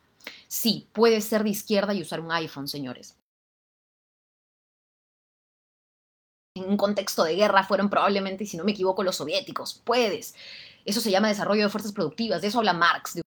[0.47, 3.16] Sí, puedes ser de izquierda y usar un iPhone, señores.
[6.58, 9.82] En un contexto de guerra fueron probablemente, si no me equivoco, los soviéticos.
[9.84, 10.36] Puedes.
[10.86, 12.41] Eso se llama desarrollo de fuerzas productivas.
[12.41, 13.20] De eso habla Marx,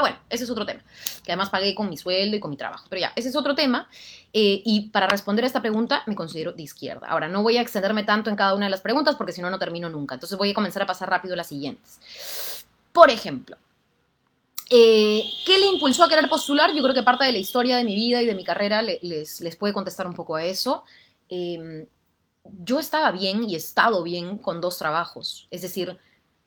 [0.00, 0.80] Bueno, ese es otro tema,
[1.24, 2.86] que además pagué con mi sueldo y con mi trabajo.
[2.88, 3.88] Pero ya, ese es otro tema.
[4.32, 7.08] Eh, y para responder a esta pregunta, me considero de izquierda.
[7.08, 9.50] Ahora, no voy a extenderme tanto en cada una de las preguntas porque si no,
[9.50, 10.14] no termino nunca.
[10.14, 11.98] Entonces voy a comenzar a pasar rápido las siguientes.
[12.92, 13.56] Por ejemplo,
[14.70, 16.74] eh, ¿qué le impulsó a querer postular?
[16.74, 19.40] Yo creo que parte de la historia de mi vida y de mi carrera les,
[19.40, 20.84] les puede contestar un poco a eso.
[21.28, 21.86] Em,
[22.64, 25.48] yo estaba bien y he estado bien con dos trabajos.
[25.50, 25.98] Es decir,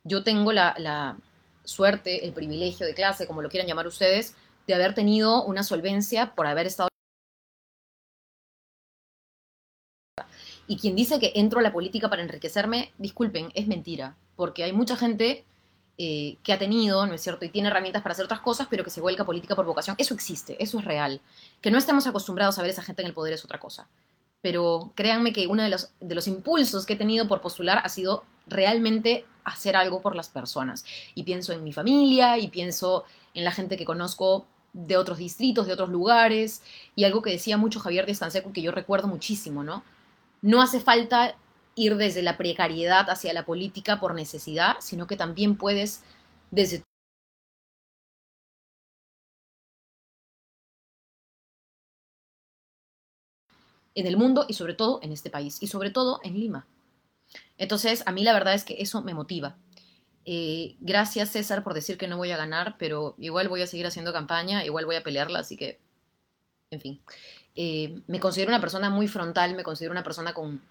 [0.04, 1.18] yo tengo la
[1.64, 4.36] suerte, el privilegio de clase, como lo quieran llamar ustedes,
[4.68, 6.90] de haber tenido una solvencia por haber estado...
[10.68, 14.72] Y quien dice que entro a la política para enriquecerme, disculpen, es mentira, porque hay
[14.72, 15.44] mucha gente
[16.04, 18.84] eh, que ha tenido, ¿no es cierto?, y tiene herramientas para hacer otras cosas, pero
[18.84, 19.96] que se vuelca política por vocación.
[20.00, 21.22] Eso existe, eso es real.
[21.62, 23.88] Que no estemos acostumbrados a ver a esa gente en el poder es otra cosa.
[24.42, 27.90] Pero créanme que uno de los, de los impulsos que he tenido por postular ha
[27.90, 30.86] sido realmente hacer algo por las personas.
[31.14, 33.04] Y pienso en mi familia y pienso
[33.36, 36.64] en la gente que conozco de otros distritos, de otros lugares,
[36.96, 39.84] y algo que decía mucho Javier Díaz Canseco que yo recuerdo muchísimo, ¿no?
[40.42, 41.36] No hace falta
[41.76, 46.04] ir desde la precariedad hacia la política por necesidad, sino que también puedes
[46.52, 46.84] desde
[53.96, 56.66] en el mundo y sobre todo en este país y sobre todo en Lima.
[57.58, 59.58] Entonces, a mí la verdad es que eso me motiva.
[60.26, 63.88] Eh, gracias César por decir que no voy a ganar, pero igual voy a seguir
[63.88, 65.80] haciendo campaña, igual voy a pelearla, así que,
[66.70, 67.02] en fin.
[67.56, 70.62] Eh, me considero una persona muy frontal, me considero una persona con...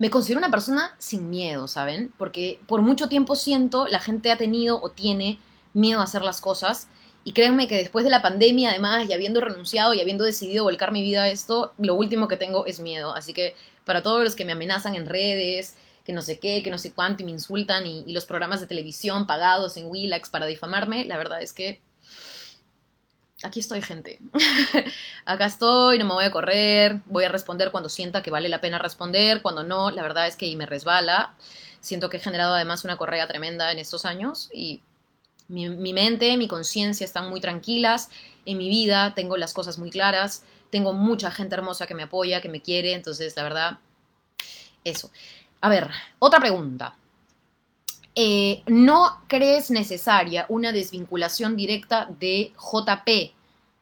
[0.00, 2.10] Me considero una persona sin miedo, ¿saben?
[2.16, 5.38] Porque por mucho tiempo siento la gente ha tenido o tiene
[5.74, 6.88] miedo a hacer las cosas
[7.22, 10.90] Y créanme que después de la pandemia, además, y habiendo renunciado y habiendo decidido volcar
[10.90, 13.14] mi vida a esto, lo último que tengo es miedo.
[13.14, 16.70] Así que para todos los que me amenazan en redes, que no sé qué, que
[16.70, 20.30] no sé cuánto y me insultan, y, y los programas de televisión pagados en Willax
[20.30, 21.82] para difamarme, la verdad es que
[23.42, 24.18] aquí estoy, gente.
[25.24, 28.60] Acá estoy, no me voy a correr, voy a responder cuando sienta que vale la
[28.60, 31.34] pena responder, cuando no, la verdad es que me resbala.
[31.80, 34.82] Siento que he generado además una correa tremenda en estos años y
[35.48, 38.10] mi, mi mente, mi conciencia están muy tranquilas.
[38.46, 42.40] En mi vida tengo las cosas muy claras, tengo mucha gente hermosa que me apoya,
[42.40, 43.78] que me quiere, entonces la verdad,
[44.84, 45.10] eso.
[45.60, 46.94] A ver, otra pregunta.
[48.14, 53.32] Eh, ¿No crees necesaria una desvinculación directa de JP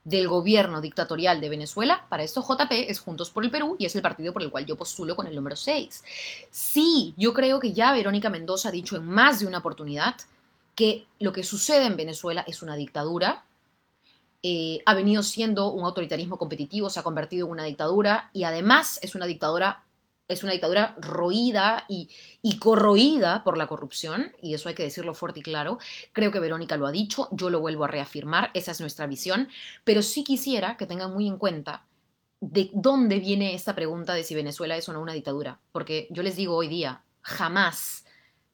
[0.05, 2.07] del gobierno dictatorial de Venezuela?
[2.09, 4.67] Para esto JP es Juntos por el Perú y es el partido por el cual
[4.67, 6.05] yo postulo con el número 6.
[6.51, 10.15] Sí, yo creo que ya Verónica Mendoza ha dicho en más de una oportunidad
[10.75, 13.45] que lo que sucede en Venezuela es una dictadura.
[14.43, 19.01] Eh, ha venido siendo un autoritarismo competitivo, se ha convertido en una dictadura y además
[19.03, 19.83] es una dictadura
[20.29, 22.09] es una dictadura roída y,
[22.59, 25.79] corroída por la corrupción, y eso hay que decirlo fuerte y claro.
[26.13, 29.49] Creo que Verónica lo ha dicho, yo lo vuelvo a reafirmar, esa es nuestra visión,
[29.85, 31.87] pero sí quisiera que tengan muy en cuenta
[32.41, 36.23] de dónde viene esta pregunta de si Venezuela es o no una dictadura, porque yo
[36.23, 38.05] les digo hoy día, jamás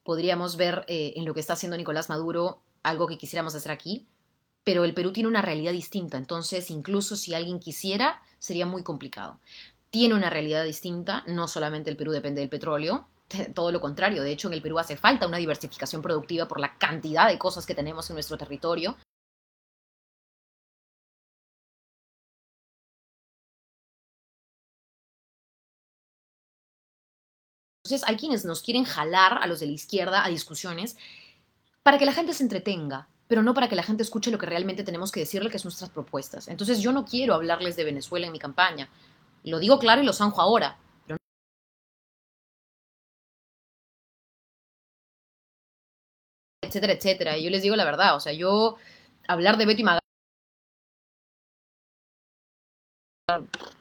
[0.04, 4.06] podríamos ver eh, en lo que está haciendo Nicolás Maduro algo que quisiéramos hacer aquí,
[4.62, 9.40] pero el Perú tiene una realidad distinta, entonces incluso si alguien quisiera, sería muy complicado
[9.94, 13.06] tiene una realidad distinta, no solamente el Perú depende del petróleo,
[13.54, 16.76] todo lo contrario, de hecho en el Perú hace falta una diversificación productiva por la
[16.78, 18.96] cantidad de cosas que tenemos en nuestro territorio.
[27.84, 30.96] Entonces hay quienes nos quieren jalar a los de la izquierda a discusiones
[31.84, 34.46] para que la gente se entretenga, pero no para que la gente escuche lo que
[34.46, 36.48] realmente tenemos que decirle, que son nuestras propuestas.
[36.48, 38.88] Entonces yo no quiero hablarles de Venezuela en mi campaña.
[39.44, 40.76] Lo digo claro y lo zanjo ahora.
[46.62, 47.36] Etcétera, etcétera.
[47.38, 48.76] Y yo les digo la verdad, o sea, yo
[49.28, 50.00] hablar de Betty Magal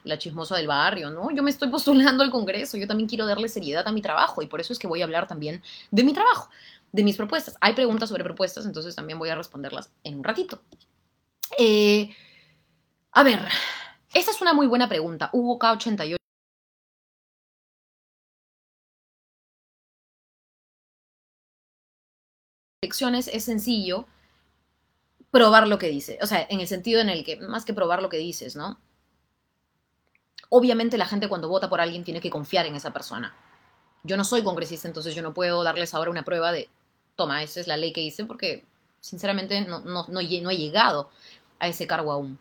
[0.04, 1.30] la chismosa del barrio, ¿no?
[1.30, 4.46] Yo me estoy postulando al Congreso, yo también quiero darle seriedad a mi trabajo y
[4.46, 6.48] por eso es que voy a hablar también de mi trabajo,
[6.92, 7.56] de mis propuestas.
[7.60, 10.62] Hay preguntas sobre propuestas, entonces también voy a responderlas en un ratito.
[11.58, 12.10] Eh,
[13.12, 13.40] a ver,
[14.14, 15.28] esa es una muy buena pregunta.
[15.32, 16.16] Hubo K88.
[22.82, 24.06] Elecciones es sencillo
[25.30, 26.18] probar lo que dice.
[26.22, 28.78] O sea, en el sentido en el que, más que probar lo que dices, ¿no?
[30.48, 33.34] Obviamente la gente cuando vota por alguien tiene que confiar en esa persona.
[34.04, 36.68] Yo no soy congresista, entonces yo no puedo darles ahora una prueba de,
[37.16, 38.64] toma, esa es la ley que hice, porque
[39.00, 41.10] sinceramente no, no, no he llegado
[41.58, 42.38] a ese cargo aún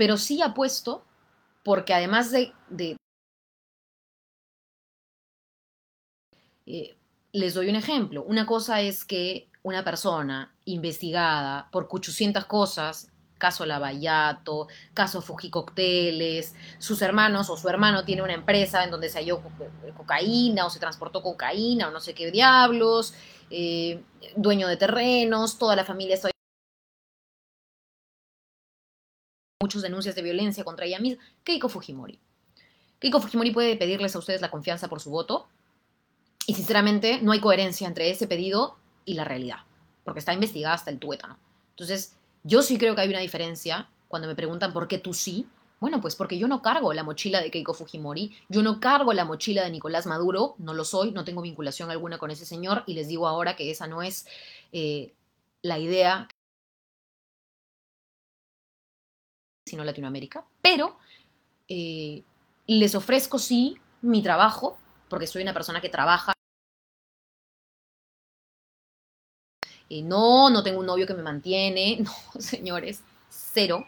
[0.00, 1.04] pero sí apuesto
[1.62, 2.96] porque además de...
[6.64, 6.96] Eh,
[7.32, 8.24] les doy un ejemplo.
[8.24, 16.54] Una cosa es que una persona investigada por 800 cosas, caso Lavallato, caso Fuji Cocteles,
[16.78, 19.42] sus hermanos o su hermano tiene una empresa en donde se halló
[19.98, 23.12] cocaína o se transportó cocaína o no sé qué diablos,
[23.50, 24.02] eh,
[24.34, 26.30] dueño de terrenos, toda la familia está
[29.70, 32.18] muchas denuncias de violencia contra ella misma, Keiko Fujimori.
[32.98, 35.46] Keiko Fujimori puede pedirles a ustedes la confianza por su voto
[36.44, 39.58] y sinceramente no hay coherencia entre ese pedido y la realidad,
[40.04, 41.38] porque está investigada hasta el tuétano.
[41.70, 45.46] Entonces, yo sí creo que hay una diferencia cuando me preguntan por qué tú sí.
[45.78, 49.24] Bueno, pues porque yo no cargo la mochila de Keiko Fujimori, yo no cargo la
[49.24, 52.94] mochila de Nicolás Maduro, no lo soy, no tengo vinculación alguna con ese señor y
[52.94, 54.26] les digo ahora que esa no es
[54.72, 55.14] eh,
[55.62, 56.28] la idea
[59.70, 60.98] sino Latinoamérica, pero
[61.68, 62.22] eh,
[62.66, 64.76] les ofrezco sí mi trabajo,
[65.08, 66.32] porque soy una persona que trabaja.
[69.88, 71.98] Eh, no, no tengo un novio que me mantiene,
[72.34, 73.86] no, señores, cero.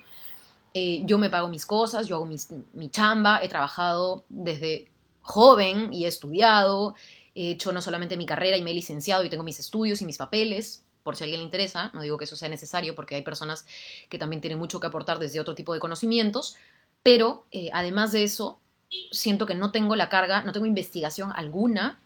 [0.74, 4.90] Eh, yo me pago mis cosas, yo hago mi chamba, he trabajado desde
[5.20, 6.94] joven y he estudiado,
[7.34, 10.06] he hecho no solamente mi carrera y me he licenciado y tengo mis estudios y
[10.06, 13.14] mis papeles, por si a alguien le interesa, no digo que eso sea necesario porque
[13.14, 13.66] hay personas
[14.08, 16.56] que también tienen mucho que aportar desde otro tipo de conocimientos,
[17.02, 18.60] pero eh, además de eso,
[19.10, 22.00] siento que no tengo la carga, no tengo investigación alguna,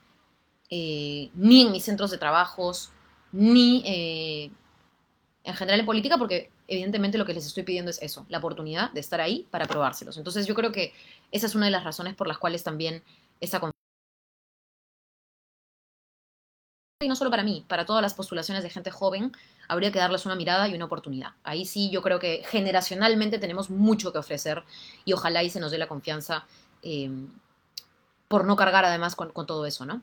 [0.71, 2.91] eh, ni en mis centros de trabajos,
[3.33, 4.51] ni eh,
[5.45, 8.91] en general en política, porque evidentemente lo que les estoy pidiendo es eso, la oportunidad
[8.93, 10.17] de estar ahí para probárselos.
[10.17, 10.93] Entonces yo creo que
[11.31, 13.03] esa es una de las razones por las cuales también
[13.41, 13.61] esa
[17.07, 19.33] y no solo para mí, para todas las postulaciones de gente joven,
[19.69, 21.31] habría que darles una mirada y una oportunidad.
[21.45, 24.65] Ahí sí yo creo que generacionalmente tenemos mucho que ofrecer
[25.05, 26.45] y ojalá y se nos dé la confianza
[26.83, 27.11] eh,
[28.29, 30.03] por no cargar además con, con todo eso, ¿no?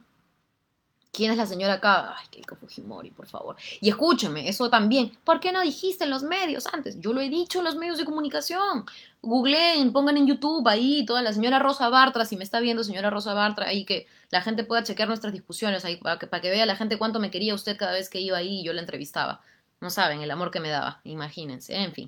[1.13, 2.15] ¿Quién es la señora acá?
[2.17, 3.55] Ay, Keiko Fujimori, por favor.
[3.79, 5.15] Y escúcheme, eso también.
[5.23, 6.99] ¿Por qué no dijiste en los medios antes?
[6.99, 8.85] Yo lo he dicho en los medios de comunicación.
[9.21, 13.11] Googleen, pongan en YouTube ahí toda la señora Rosa Bartra, si me está viendo señora
[13.11, 16.49] Rosa Bartra, ahí que la gente pueda chequear nuestras discusiones, ahí para que, para que
[16.49, 18.81] vea la gente cuánto me quería usted cada vez que iba ahí y yo la
[18.81, 19.41] entrevistaba.
[19.81, 22.07] No saben el amor que me daba, imagínense, en fin.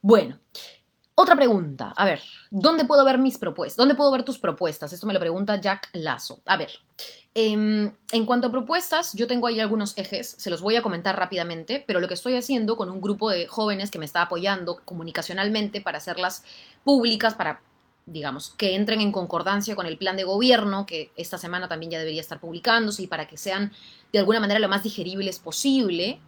[0.00, 0.38] Bueno,
[1.20, 1.92] otra pregunta.
[1.96, 3.76] A ver, ¿dónde puedo ver mis propuestas?
[3.76, 4.92] ¿Dónde puedo ver tus propuestas?
[4.92, 6.42] Esto me lo pregunta Jack Lazo.
[6.46, 6.70] A ver,
[7.34, 11.18] em, en cuanto a propuestas, yo tengo ahí algunos ejes, se los voy a comentar
[11.18, 14.80] rápidamente, pero lo que estoy haciendo con un grupo de jóvenes que me está apoyando
[14.84, 16.44] comunicacionalmente para hacerlas
[16.84, 17.62] públicas, para,
[18.06, 21.98] digamos, que entren en concordancia con el plan de gobierno, que esta semana también ya
[21.98, 23.72] debería estar publicándose, y para que sean
[24.12, 26.20] de alguna manera lo más digeribles posible,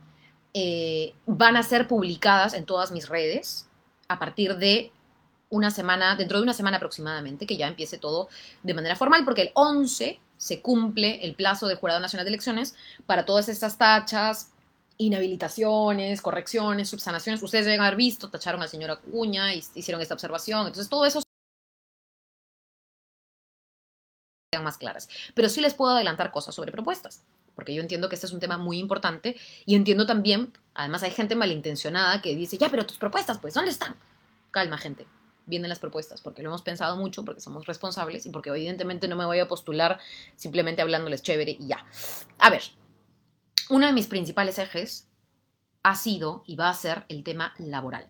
[0.53, 3.70] eh, van a ser publicadas en todas mis redes
[4.11, 4.91] a partir de
[5.51, 8.29] una semana, dentro de una semana aproximadamente, que ya empiece todo
[8.65, 12.75] de manera formal, porque el 11 se cumple el plazo del Jurado Nacional de Elecciones
[13.07, 14.51] para todas estas tachas,
[14.97, 17.41] inhabilitaciones, correcciones, subsanaciones.
[17.41, 20.67] Ustedes deben haber visto, tacharon al señor Acuña, hicieron esta observación.
[20.67, 21.23] Entonces, todo eso
[24.53, 25.09] sean más claras.
[25.35, 27.23] Pero sí les puedo adelantar cosas sobre propuestas,
[27.55, 31.11] porque yo entiendo que este es un tema muy importante y entiendo también, además hay
[31.11, 33.95] gente malintencionada que dice, ya, pero tus propuestas, pues, ¿dónde están?
[34.51, 35.07] Calma, gente.
[35.47, 39.17] Vienen las propuestas, porque lo hemos pensado mucho, porque somos responsables y porque evidentemente no
[39.17, 39.99] me voy a postular
[40.37, 41.85] simplemente hablándoles chévere y ya.
[42.39, 42.63] A ver,
[43.69, 45.09] uno de mis principales ejes
[45.83, 48.07] ha sido y va a ser el tema laboral.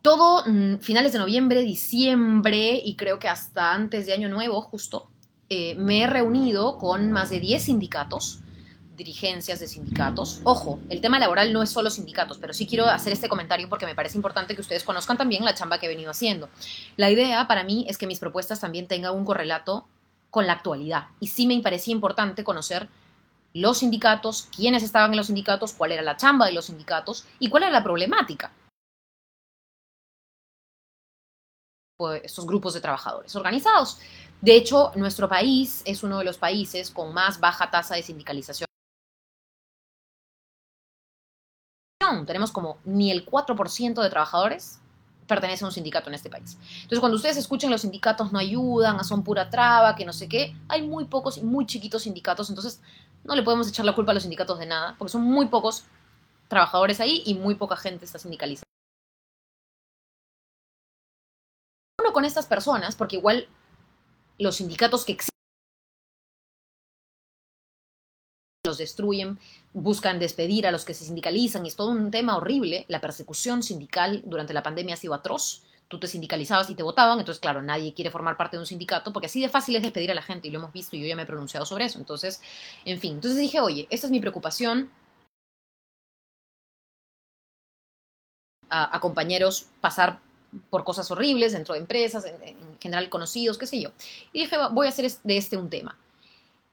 [0.00, 5.10] Todo mm, finales de noviembre, diciembre y creo que hasta antes de Año Nuevo, justo,
[5.48, 8.40] eh, me he reunido con más de 10 sindicatos,
[8.96, 10.40] dirigencias de sindicatos.
[10.44, 13.86] Ojo, el tema laboral no es solo sindicatos, pero sí quiero hacer este comentario porque
[13.86, 16.48] me parece importante que ustedes conozcan también la chamba que he venido haciendo.
[16.96, 19.86] La idea para mí es que mis propuestas también tengan un correlato
[20.30, 21.08] con la actualidad.
[21.20, 22.88] Y sí me parecía importante conocer
[23.54, 27.48] los sindicatos, quiénes estaban en los sindicatos, cuál era la chamba de los sindicatos y
[27.48, 28.52] cuál era la problemática.
[32.24, 33.98] estos grupos de trabajadores organizados.
[34.40, 38.66] De hecho, nuestro país es uno de los países con más baja tasa de sindicalización.
[42.26, 44.80] Tenemos como ni el 4% de trabajadores
[45.26, 46.58] pertenecen a un sindicato en este país.
[46.74, 50.54] Entonces, cuando ustedes escuchen los sindicatos no ayudan, son pura traba, que no sé qué,
[50.68, 52.82] hay muy pocos y muy chiquitos sindicatos, entonces
[53.24, 55.84] no le podemos echar la culpa a los sindicatos de nada, porque son muy pocos
[56.48, 58.64] trabajadores ahí y muy poca gente está sindicalizada.
[62.00, 63.48] Uno con estas personas, porque igual
[64.38, 65.32] los sindicatos que existen
[68.78, 69.38] destruyen,
[69.72, 72.84] buscan despedir a los que se sindicalizan y es todo un tema horrible.
[72.88, 75.62] La persecución sindical durante la pandemia ha sido atroz.
[75.88, 79.12] Tú te sindicalizabas y te votaban, entonces claro, nadie quiere formar parte de un sindicato
[79.12, 81.06] porque así de fácil es despedir a la gente y lo hemos visto y yo
[81.06, 81.98] ya me he pronunciado sobre eso.
[81.98, 82.40] Entonces,
[82.84, 84.90] en fin, entonces dije, oye, esta es mi preocupación.
[88.70, 90.18] A, a compañeros pasar
[90.70, 93.90] por cosas horribles dentro de empresas, en, general conocidos, qué sé yo.
[94.32, 95.96] Y dije, voy a hacer de este un tema.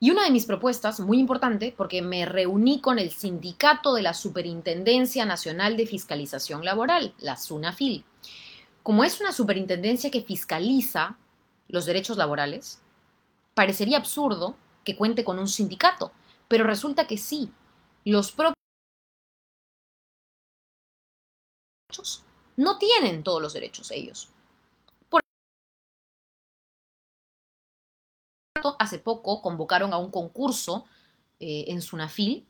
[0.02, 4.14] Y una de mis propuestas, muy importante, porque me reuní con el sindicato de la
[4.14, 8.06] Superintendencia Nacional de Fiscalización Laboral, la SUNAFIL.
[8.82, 11.18] Como es una superintendencia que fiscaliza
[11.68, 12.80] los derechos laborales,
[13.54, 16.14] parecería absurdo que cuente con un sindicato,
[16.48, 17.52] pero resulta que sí,
[18.06, 18.56] los propios
[22.56, 24.30] no tienen todos los derechos ellos.
[28.80, 30.86] Hace poco convocaron a un concurso
[31.40, 32.46] eh, en Sunafil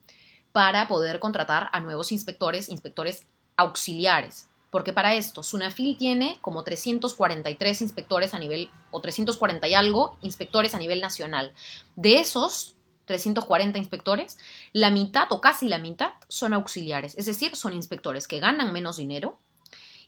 [0.52, 4.50] para poder contratar a nuevos inspectores, inspectores auxiliares.
[4.70, 10.76] Porque para esto, Sunafil tiene como 343 inspectores a nivel, o 340 y algo, inspectores
[10.76, 11.54] a nivel nacional.
[11.96, 14.38] De esos 340 inspectores,
[14.74, 18.98] la mitad o casi la mitad son auxiliares, es decir, son inspectores que ganan menos
[18.98, 19.40] dinero,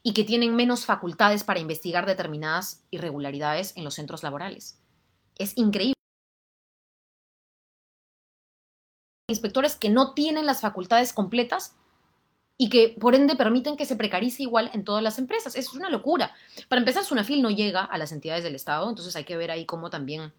[0.02, 4.78] y que tienen menos facultades para investigar determinadas irregularidades en los centros laborales.
[5.36, 5.94] Es increíble.
[9.28, 11.74] Inspectores que no tienen las facultades completas
[12.58, 15.56] y que por ende permiten que se precarice igual en todas las empresas.
[15.56, 16.34] Es una locura.
[16.68, 19.64] Para empezar, Sunafil no llega a las entidades del Estado, entonces hay que ver ahí
[19.64, 20.32] cómo también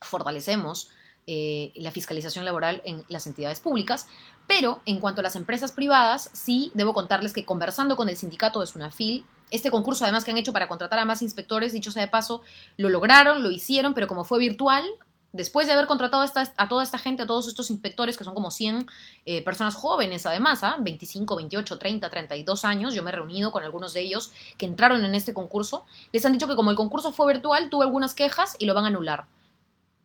[0.00, 0.90] fortalecemos
[1.26, 4.08] eh, la fiscalización laboral en las entidades públicas,
[4.48, 8.58] pero en cuanto a las empresas privadas, sí debo contarles que conversando con el sindicato
[8.60, 12.02] de Sunafil, este concurso además que han hecho para contratar a más inspectores, dicho sea
[12.02, 12.42] de paso,
[12.76, 14.84] lo lograron, lo hicieron, pero como fue virtual,
[15.32, 16.24] después de haber contratado
[16.56, 18.86] a, toda esta gente, a todos estos inspectores, que son como 100
[19.26, 20.76] eh, personas jóvenes además, ¿ah?
[20.80, 25.04] 25, 28, 30, 32 años, yo me he reunido con algunos de ellos que entraron
[25.04, 28.56] en este concurso, les han dicho que como el concurso fue virtual, tuvo algunas quejas
[28.58, 29.26] y lo van a anular.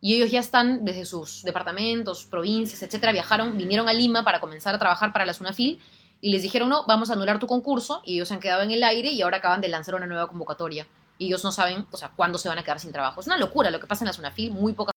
[0.00, 4.74] Y ellos ya están desde sus departamentos, provincias, etcétera, viajaron, vinieron a Lima para comenzar
[4.74, 5.80] a trabajar para la SUNAFIL
[6.26, 8.72] y les dijeron, no, vamos a anular tu concurso y ellos se han quedado en
[8.72, 10.84] el aire y ahora acaban de lanzar una nueva convocatoria.
[11.18, 13.20] Y ellos no saben, o sea, cuándo se van a quedar sin trabajo.
[13.20, 14.90] Es una locura lo que pasa en la SUNAFIL, muy poca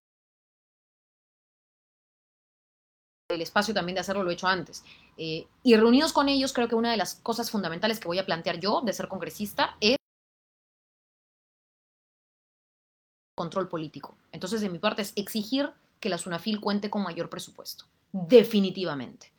[3.30, 4.84] el espacio también de hacerlo lo he hecho antes.
[5.18, 8.26] Eh, y reunidos con ellos, creo que una de las cosas fundamentales que voy a
[8.26, 9.98] plantear yo de ser congresista es
[13.38, 14.18] control político.
[14.32, 15.70] Entonces, de mi parte, es exigir
[16.00, 17.86] que la SUNAFIL cuente con mayor presupuesto.
[18.12, 19.32] Definitivamente.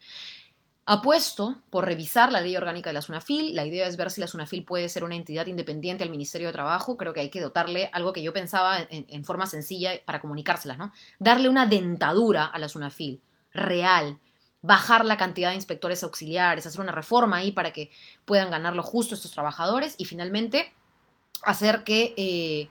[0.86, 3.54] Apuesto por revisar la ley orgánica de la SUNAFIL.
[3.54, 6.52] La idea es ver si la SUNAFIL puede ser una entidad independiente al Ministerio de
[6.52, 6.96] Trabajo.
[6.96, 10.92] Creo que hay que dotarle algo que yo pensaba en, forma sencilla para comunicárselas, ¿no?
[11.18, 13.20] Darle una dentadura a la SUNAFIL
[13.52, 14.18] real,
[14.62, 17.90] bajar la cantidad de inspectores auxiliares, hacer una reforma ahí para que
[18.24, 20.72] puedan ganar lo justo estos trabajadores y finalmente
[21.42, 22.68] hacer que, eh,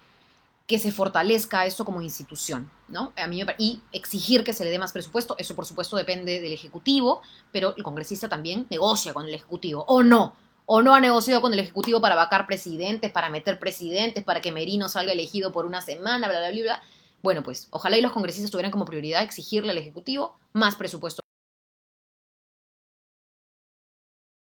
[0.70, 3.12] que se fortalezca esto como institución, ¿no?
[3.16, 6.40] A mí me, y exigir que se le dé más presupuesto, eso por supuesto depende
[6.40, 10.36] del Ejecutivo, pero el congresista también negocia con el Ejecutivo, o no,
[10.68, 14.52] o no ha negociado con el Ejecutivo para vacar presidentes, para meter presidentes, para que
[14.52, 16.84] Merino salga elegido por una semana, bla, bla, bla, bla.
[17.24, 21.24] Bueno, pues ojalá y los congresistas tuvieran como prioridad exigirle al Ejecutivo más presupuesto.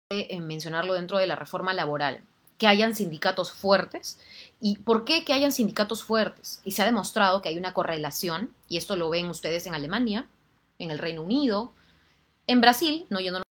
[0.09, 2.25] En mencionarlo dentro de la reforma laboral,
[2.59, 4.19] que hayan sindicatos fuertes.
[4.61, 6.61] ¿Y por qué que hayan sindicatos fuertes?
[6.65, 10.29] Y se ha demostrado que hay una correlación, y esto lo ven ustedes en Alemania,
[10.79, 11.73] en el Reino Unido,
[12.47, 13.45] en Brasil, no, yo no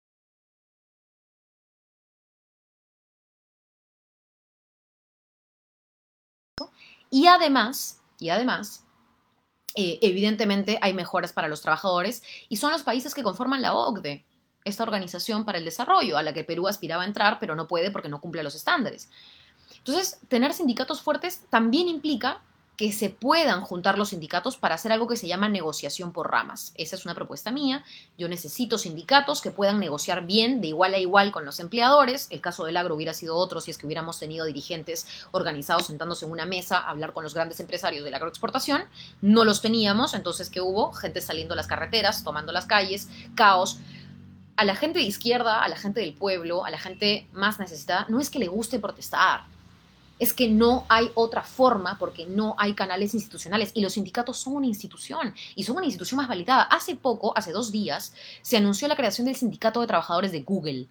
[7.10, 8.84] Y además, y además,
[9.76, 14.26] eh, evidentemente hay mejoras para los trabajadores y son los países que conforman la OCDE,
[14.66, 17.92] esta organización para el desarrollo, a la que Perú aspiraba a entrar, pero no puede
[17.92, 19.10] porque no cumple los estándares.
[19.78, 22.42] Entonces, tener sindicatos fuertes también implica
[22.78, 26.74] que se puedan juntar los sindicatos para hacer algo que se llama negociación por ramas.
[26.76, 27.84] Esa es una propuesta mía.
[28.18, 32.28] Yo necesito sindicatos que puedan negociar bien, de igual a igual con los empleadores.
[32.32, 36.26] El caso del agro hubiera sido otro si es que hubiéramos tenido dirigentes organizados sentándose
[36.26, 38.86] en una mesa a hablar con los grandes empresarios de la agroexportación.
[39.22, 40.94] No los teníamos, entonces ¿qué hubo?
[40.94, 43.78] Gente saliendo a las carreteras, tomando las calles, caos
[44.56, 48.06] a la gente de izquierda, a la gente del pueblo, a la gente más necesitada,
[48.10, 49.46] no es que le guste protestar,
[50.20, 54.56] es que no hay otra forma porque no hay canales institucionales y los sindicatos son
[54.56, 56.64] una institución y son una institución más validada.
[56.64, 60.88] Hace poco, hace dos días, se anunció la creación del sindicato de trabajadores de Google.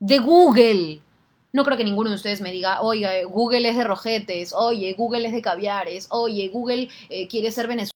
[0.00, 1.00] De Google.
[1.52, 5.26] No creo que ninguno de ustedes me diga, oye, Google es de rojetes, oye, Google
[5.26, 7.95] es de caviares, oye, Google eh, quiere ser Venezuela.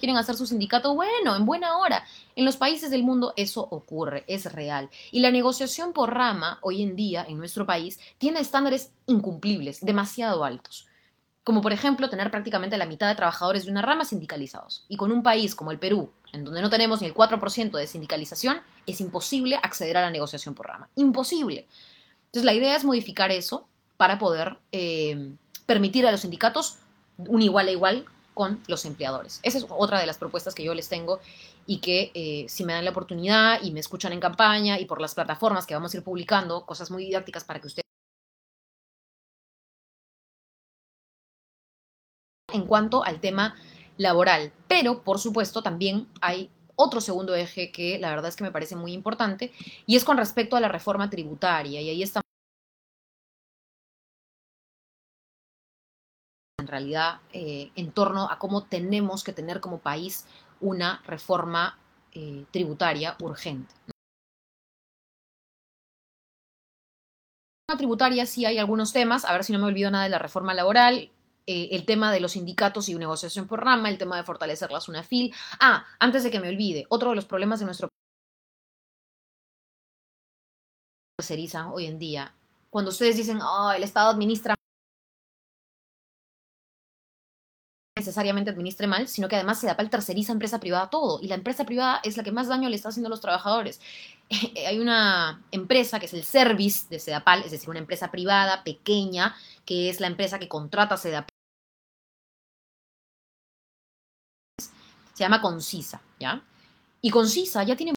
[0.00, 2.04] Quieren hacer su sindicato, bueno, en buena hora.
[2.34, 4.90] En los países del mundo eso ocurre, es real.
[5.12, 10.44] Y la negociación por rama hoy en día en nuestro país tiene estándares incumplibles, demasiado
[10.44, 10.88] altos.
[11.44, 14.84] Como por ejemplo tener prácticamente la mitad de trabajadores de una rama sindicalizados.
[14.88, 17.86] Y con un país como el Perú, en donde no tenemos ni el 4% de
[17.86, 20.88] sindicalización, es imposible acceder a la negociación por rama.
[20.96, 21.66] Imposible.
[22.26, 25.34] Entonces la idea es modificar eso para poder eh,
[25.66, 26.78] permitir a los sindicatos
[27.18, 28.06] un igual a igual
[28.40, 29.38] con los empleadores.
[29.42, 31.20] Esa es otra de las propuestas que yo les tengo
[31.66, 34.98] y que eh, si me dan la oportunidad y me escuchan en campaña y por
[34.98, 37.84] las plataformas que vamos a ir publicando, cosas muy didácticas para que ustedes...
[42.50, 43.56] En cuanto al tema
[43.98, 48.52] laboral, pero por supuesto también hay otro segundo eje que la verdad es que me
[48.52, 49.52] parece muy importante
[49.84, 52.19] y es con respecto a la reforma tributaria y ahí está
[56.70, 60.26] realidad eh, en torno a cómo tenemos que tener como país
[60.60, 61.78] una reforma
[62.12, 63.74] eh, tributaria urgente.
[67.76, 70.54] Tributaria sí hay algunos temas, a ver si no me olvido nada de la reforma
[70.54, 71.10] laboral,
[71.46, 74.80] eh, el tema de los sindicatos y negociación por rama, el tema de fortalecer la
[74.80, 75.32] SUNAFIL.
[75.60, 78.00] Ah, antes de que me olvide, otro de los problemas de nuestro país
[81.72, 82.34] hoy en día.
[82.70, 84.54] Cuando ustedes dicen, oh, el Estado administra
[88.00, 92.00] necesariamente administre mal, sino que además Sedapal terceriza empresa privada todo, y la empresa privada
[92.02, 93.80] es la que más daño le está haciendo a los trabajadores.
[94.66, 99.36] Hay una empresa que es el Service de Sedapal, es decir, una empresa privada pequeña,
[99.64, 101.28] que es la empresa que contrata a Sedapal.
[105.14, 106.42] Se llama Concisa, ¿ya?
[107.02, 107.92] Y Concisa ya tiene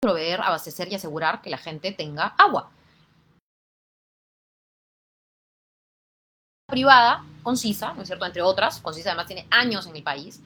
[0.00, 2.70] proveer, abastecer y asegurar que la gente tenga agua.
[6.68, 8.26] Privada, concisa, ¿no es cierto?
[8.26, 10.42] Entre otras, concisa además tiene años en el país,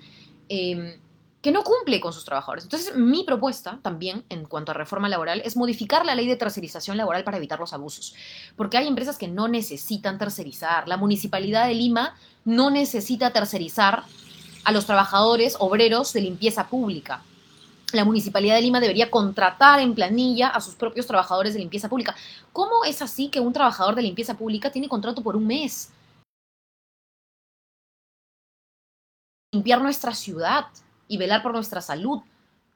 [0.48, 1.00] eh,
[1.42, 2.62] que no cumple con sus trabajadores.
[2.62, 6.96] Entonces, mi propuesta también en cuanto a reforma laboral es modificar la ley de tercerización
[6.96, 8.14] laboral para evitar los abusos,
[8.54, 10.86] porque hay empresas que no necesitan tercerizar.
[10.86, 12.14] La Municipalidad de Lima
[12.44, 14.04] no necesita tercerizar
[14.62, 17.24] a los trabajadores obreros de limpieza pública.
[17.92, 22.14] La Municipalidad de Lima debería contratar en planilla a sus propios trabajadores de limpieza pública.
[22.52, 25.90] ¿Cómo es así que un trabajador de limpieza pública tiene contrato por un mes?
[29.53, 30.66] Limpiar nuestra ciudad
[31.09, 32.20] y velar por nuestra salud.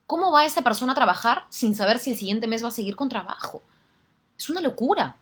[0.07, 2.97] ¿Cómo va esa persona a trabajar sin saber si el siguiente mes va a seguir
[2.97, 3.63] con trabajo?
[4.39, 5.17] Es una locura.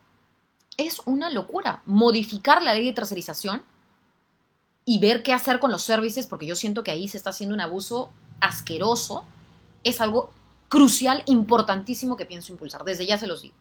[0.77, 1.83] Es una locura.
[1.87, 3.63] Modificar la ley de tercerización
[4.85, 7.55] y ver qué hacer con los servicios, porque yo siento que ahí se está haciendo
[7.55, 9.25] un abuso asqueroso,
[9.85, 10.31] es algo
[10.75, 12.83] crucial, importantísimo que pienso impulsar.
[12.83, 13.55] Desde ya se los digo.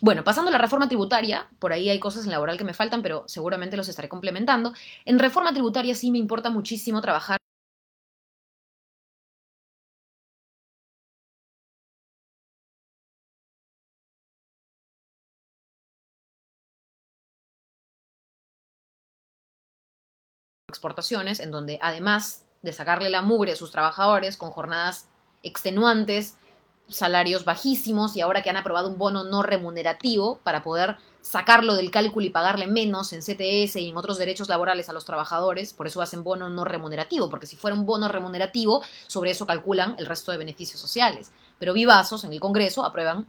[0.00, 3.02] Bueno, pasando a la reforma tributaria, por ahí hay cosas en laboral que me faltan,
[3.02, 4.72] pero seguramente los estaré complementando.
[5.04, 7.38] En reforma tributaria sí me importa muchísimo trabajar
[20.68, 25.08] exportaciones, en donde además de sacarle la mugre a sus trabajadores con jornadas
[25.48, 26.36] extenuantes,
[26.88, 31.90] salarios bajísimos y ahora que han aprobado un bono no remunerativo para poder sacarlo del
[31.90, 35.86] cálculo y pagarle menos en CTS y en otros derechos laborales a los trabajadores, por
[35.86, 40.06] eso hacen bono no remunerativo, porque si fuera un bono remunerativo, sobre eso calculan el
[40.06, 41.30] resto de beneficios sociales.
[41.58, 43.26] Pero vivazos en el Congreso aprueban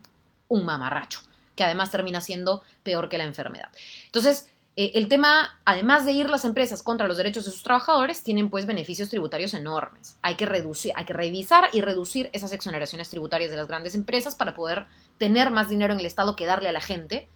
[0.47, 1.19] un mamarracho,
[1.55, 3.69] que además termina siendo peor que la enfermedad.
[4.05, 8.23] Entonces, eh, el tema, además de ir las empresas contra los derechos de sus trabajadores,
[8.23, 10.17] tienen pues beneficios tributarios enormes.
[10.21, 14.35] Hay que reducir, hay que revisar y reducir esas exoneraciones tributarias de las grandes empresas
[14.35, 14.85] para poder
[15.17, 17.27] tener más dinero en el Estado que darle a la gente.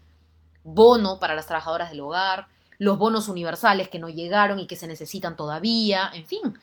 [0.63, 4.87] Bono para las trabajadoras del hogar, los bonos universales que no llegaron y que se
[4.87, 6.57] necesitan todavía, en fin.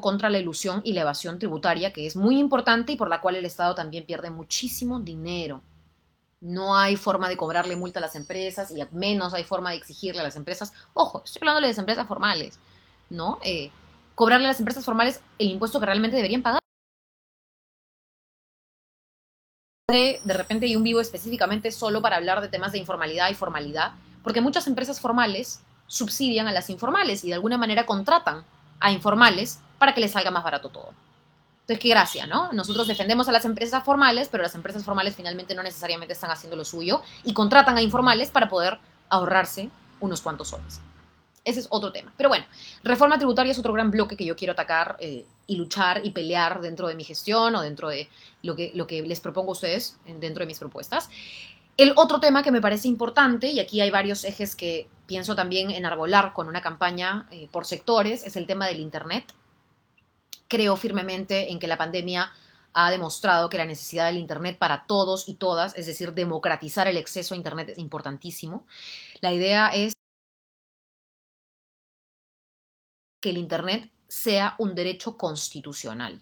[0.00, 3.36] contra la ilusión y la evasión tributaria, que es muy importante y por la cual
[3.36, 5.62] el Estado también pierde muchísimo dinero
[6.42, 10.20] no hay forma de cobrarle multa a las empresas y menos hay forma de exigirle
[10.20, 10.72] a las empresas.
[10.92, 12.58] Ojo, estoy hablando de las empresas formales,
[13.10, 13.38] ¿no?
[13.44, 13.70] Eh,
[14.16, 16.58] cobrarle a las empresas formales el impuesto que realmente deberían pagar.
[19.88, 23.34] De, de repente hay un vivo específicamente solo para hablar de temas de informalidad y
[23.34, 23.92] formalidad,
[24.24, 28.44] porque muchas empresas formales subsidian a las informales y de alguna manera contratan
[28.80, 30.92] a informales para que les salga más barato todo.
[31.62, 32.52] Entonces, qué gracia, ¿no?
[32.52, 36.56] Nosotros defendemos a las empresas formales, pero las empresas formales finalmente no necesariamente están haciendo
[36.56, 40.80] lo suyo y contratan a informales para poder ahorrarse unos cuantos soles.
[41.44, 42.12] Ese es otro tema.
[42.16, 42.44] Pero bueno,
[42.82, 46.60] reforma tributaria es otro gran bloque que yo quiero atacar eh, y luchar y pelear
[46.60, 48.08] dentro de mi gestión o dentro de
[48.42, 51.10] lo que, les propongo a ustedes dentro de mis propuestas.
[51.76, 55.70] El otro tema que me parece importante, y aquí hay varios ejes que pienso también
[55.70, 59.32] enarbolar con una campaña eh, por sectores, es el tema del Internet
[60.52, 62.30] creo firmemente en que la pandemia
[62.74, 66.98] ha demostrado que la necesidad del Internet para todos y todas, es decir, democratizar el
[66.98, 68.66] acceso a Internet es importantísimo.
[69.22, 69.94] La idea es
[73.22, 76.20] que el Internet sea un derecho constitucional.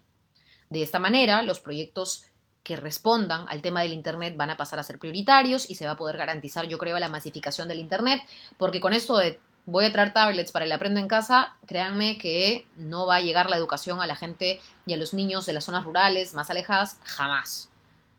[0.69, 2.23] De esta manera, los proyectos
[2.63, 5.91] que respondan al tema del Internet van a pasar a ser prioritarios y se va
[5.91, 8.21] a poder garantizar, yo creo, la masificación del Internet,
[8.57, 9.41] porque con esto de
[9.71, 13.49] voy a traer tablets para el aprendo en casa, créanme que no va a llegar
[13.49, 16.97] la educación a la gente y a los niños de las zonas rurales más alejadas
[17.03, 17.69] jamás.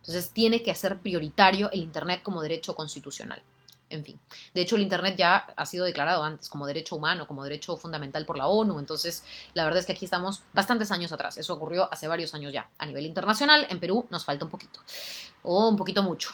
[0.01, 3.43] Entonces tiene que ser prioritario el Internet como derecho constitucional.
[3.91, 4.19] En fin,
[4.55, 8.25] de hecho el Internet ya ha sido declarado antes como derecho humano, como derecho fundamental
[8.25, 9.23] por la ONU, entonces
[9.53, 12.71] la verdad es que aquí estamos bastantes años atrás, eso ocurrió hace varios años ya.
[12.79, 14.81] A nivel internacional, en Perú nos falta un poquito,
[15.43, 16.31] o un poquito mucho.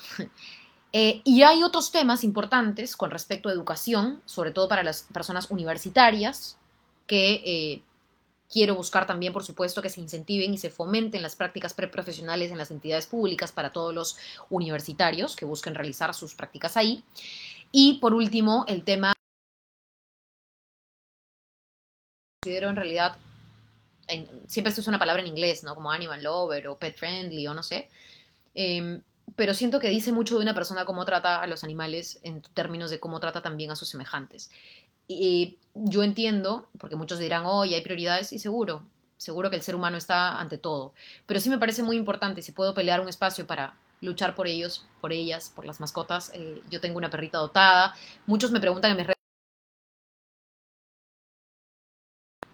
[0.92, 5.50] Eh, y hay otros temas importantes con respecto a educación, sobre todo para las personas
[5.50, 6.56] universitarias,
[7.06, 7.82] que eh,
[8.50, 12.58] quiero buscar también, por supuesto, que se incentiven y se fomenten las prácticas preprofesionales en
[12.58, 14.16] las entidades públicas para todos los
[14.50, 17.04] universitarios que busquen realizar sus prácticas ahí.
[17.70, 19.12] Y por último, el tema
[22.42, 23.16] considero en realidad,
[24.46, 25.74] siempre se usa una palabra en inglés, ¿no?
[25.74, 27.88] Como animal lover o pet friendly o no sé.
[28.54, 29.02] Em,
[29.36, 32.90] pero siento que dice mucho de una persona cómo trata a los animales en términos
[32.90, 34.50] de cómo trata también a sus semejantes.
[35.06, 38.82] Y yo entiendo, porque muchos dirán, oye, hay prioridades, y seguro,
[39.16, 40.92] seguro que el ser humano está ante todo.
[41.26, 44.86] Pero sí me parece muy importante, si puedo pelear un espacio para luchar por ellos,
[45.00, 46.30] por ellas, por las mascotas.
[46.34, 47.94] Eh, yo tengo una perrita dotada.
[48.26, 49.18] Muchos me preguntan en mis redes.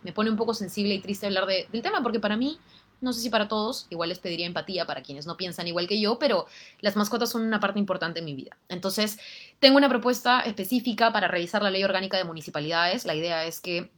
[0.03, 2.59] Me pone un poco sensible y triste hablar del tema, porque para mí
[3.05, 6.01] no sé si para todos, igual les pediría empatía para quienes no piensan igual que
[6.01, 6.47] yo, pero
[6.81, 8.57] las mascotas son una parte importante en mi vida.
[8.69, 9.19] Entonces,
[9.61, 13.05] tengo una propuesta específica para revisar la ley orgánica de municipalidades.
[13.05, 13.91] La idea es que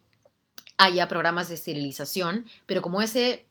[0.77, 3.47] haya programas de esterilización, pero como ese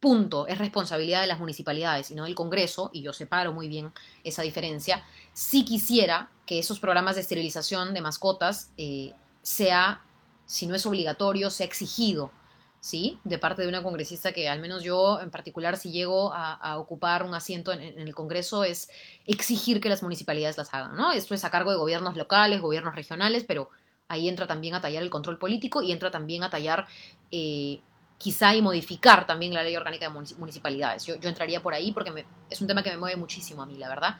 [0.00, 3.92] punto es responsabilidad de las municipalidades y no del Congreso, y yo separo muy bien
[4.24, 10.02] esa diferencia, sí quisiera que esos programas de esterilización de mascotas eh, sea,
[10.46, 12.32] si no es obligatorio, sea exigido,
[12.80, 13.18] ¿sí?
[13.24, 17.22] De parte de una congresista que al menos yo en particular, si llego a, ocupar
[17.22, 18.88] un asiento en, el Congreso, es
[19.26, 21.12] exigir que las municipalidades las hagan, ¿no?
[21.12, 23.70] Esto es a cargo de gobiernos locales, gobiernos regionales, pero
[24.08, 26.86] ahí entra también a tallar el control político y entra también a tallar...
[27.30, 27.80] Eh,
[28.18, 31.04] quizá y modificar también la ley orgánica de municipalidades.
[31.04, 33.90] Yo, entraría por ahí porque es un tema que me mueve muchísimo a mí, la
[33.90, 34.16] verdad.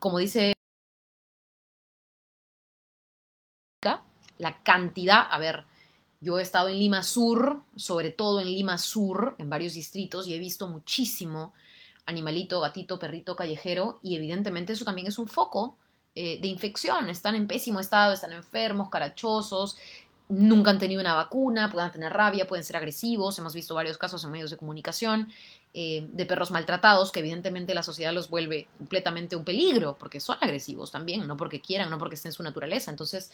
[0.00, 0.54] Como dice
[4.38, 5.64] la cantidad, a ver,
[6.24, 10.34] yo he estado en Lima Sur, sobre todo en Lima Sur, en varios distritos, y
[10.34, 11.52] he visto muchísimo
[12.06, 15.76] animalito, gatito, perrito, callejero, y evidentemente eso también es un foco
[16.14, 17.10] eh, de infección.
[17.10, 19.76] Están en pésimo estado, están enfermos, carachosos,
[20.28, 23.38] nunca han tenido una vacuna, pueden tener rabia, pueden ser agresivos.
[23.38, 25.28] Hemos visto varios casos en medios de comunicación
[25.74, 30.36] eh, de perros maltratados que evidentemente la sociedad los vuelve completamente un peligro porque son
[30.40, 32.90] agresivos también, no porque quieran, no porque estén en su naturaleza.
[32.90, 33.30] Entonces,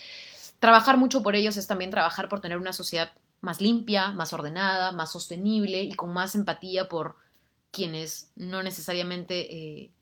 [0.61, 4.93] trabajar mucho por ellos es también trabajar por tener una sociedad más limpia, más ordenada,
[4.93, 7.17] más sostenible y con más empatía por
[7.73, 9.93] quienes no necesariamente eh,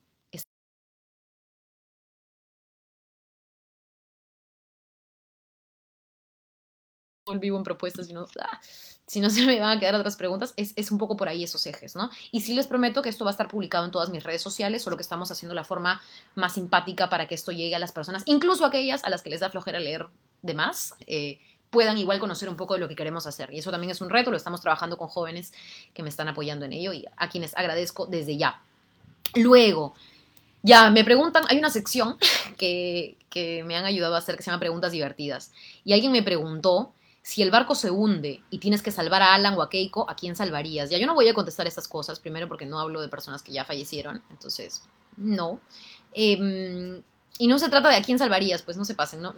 [7.38, 8.60] vivo en propuestas, no, ah,
[9.06, 11.44] si no se me van a quedar otras preguntas, es, es, un poco por ahí
[11.44, 12.10] esos ejes, ¿no?
[12.32, 14.82] Y sí les prometo que esto va a estar publicado en todas mis redes sociales,
[14.82, 16.00] solo que estamos haciendo la forma
[16.34, 19.40] más simpática para que esto llegue a las personas, incluso aquellas a las que les
[19.40, 20.08] da flojera leer
[20.42, 21.38] de más, eh,
[21.70, 23.52] puedan igual conocer un poco de lo que queremos hacer.
[23.52, 25.52] Y eso también es un reto, lo estamos trabajando con jóvenes
[25.94, 28.62] que me están apoyando en ello y a quienes agradezco desde ya.
[29.34, 29.94] Luego,
[30.62, 32.16] ya me preguntan, hay una sección
[32.58, 35.52] que, que me han ayudado a hacer que se llama Preguntas Divertidas.
[35.84, 39.52] Y alguien me preguntó si el barco se hunde y tienes que salvar a Alan
[39.54, 40.88] o a Keiko, ¿a quién salvarías?
[40.88, 43.52] Ya yo no voy a contestar estas cosas, primero porque no hablo de personas que
[43.52, 44.82] ya fallecieron, entonces,
[45.18, 45.60] no.
[46.14, 47.02] Em,
[47.38, 49.34] y no se trata de a quién salvarías, pues no se pasen, ¿no?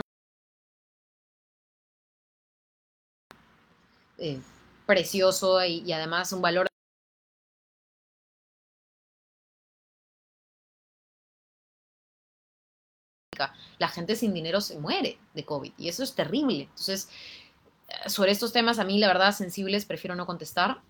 [4.20, 4.38] Eh,
[4.86, 6.66] precioso y, además un valor
[13.78, 16.64] la gente sin dinero se muere de COVID y eso es terrible.
[16.64, 17.08] Entonces,
[18.06, 20.82] sobre estos temas a mí, la verdad, sensibles, prefiero no contestar.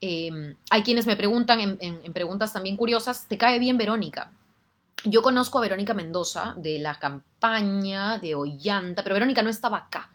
[0.00, 4.30] Em, hay quienes me preguntan en, preguntas también curiosas, ¿te cae bien Verónica?
[5.04, 10.12] Yo conozco a Verónica Mendoza de la campaña de Ollanta, pero Verónica no estaba acá.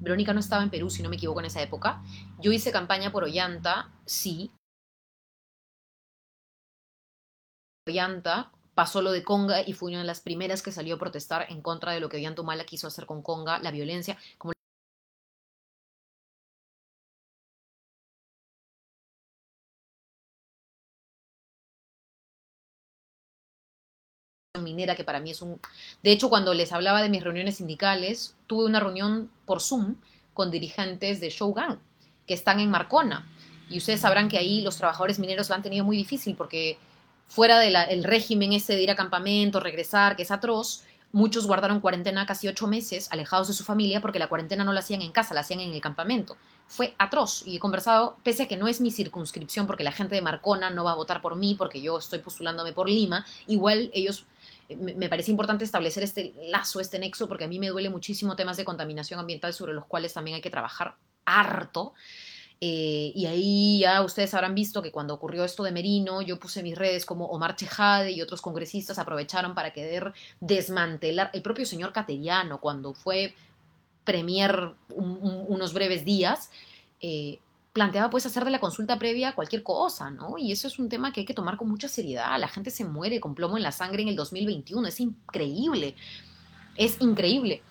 [0.00, 2.02] Verónica no estaba en Perú, si no me equivoco, en esa época.
[2.40, 4.50] Yo hice campaña por Ollanta, sí.
[7.86, 11.46] Ollanta pasó lo de Conga y fue una de las primeras que salió a protestar
[11.50, 14.16] en contra de lo que Ollanta quiso hacer con Conga, la violencia.
[14.38, 14.52] Como
[24.60, 25.60] minera, que para mí es un...
[26.02, 29.96] De hecho, cuando les hablaba de mis reuniones sindicales, tuve una reunión por Zoom
[30.34, 31.78] con dirigentes de Shougang,
[32.26, 33.26] que están en Marcona.
[33.68, 36.78] Y ustedes sabrán que ahí los trabajadores mineros lo han tenido muy difícil porque
[37.28, 40.82] fuera del régimen ese de ir a campamento, regresar, que es atroz,
[41.12, 44.80] muchos guardaron cuarentena casi ocho meses alejados de su familia porque la cuarentena no la
[44.80, 46.36] hacían en casa, la hacían en el campamento.
[46.66, 50.14] Fue atroz y he conversado, pese a que no es mi circunscripción porque la gente
[50.14, 53.90] de Marcona no va a votar por mí porque yo estoy postulándome por Lima, igual
[53.92, 54.24] ellos
[54.76, 58.56] me, parece importante establecer este lazo, este nexo, porque a mí me duele muchísimo temas
[58.56, 61.94] de contaminación ambiental sobre los cuales también hay que trabajar harto.
[62.62, 66.62] Eh, y ahí ya ustedes habrán visto que cuando ocurrió esto de Merino, yo puse
[66.62, 71.92] mis redes como Omar Chejade y otros congresistas aprovecharon para querer desmantelar el propio señor
[71.92, 73.34] Cateriano cuando fue
[74.04, 76.50] premier unos breves días.
[77.00, 77.38] Eh,
[77.72, 80.38] planteaba pues hacer de la consulta previa cualquier cosa, ¿no?
[80.38, 82.38] Y eso es un tema que hay que tomar con mucha seriedad.
[82.38, 85.94] La gente se muere con plomo en la sangre en el 2021, es increíble,
[86.76, 87.62] es increíble.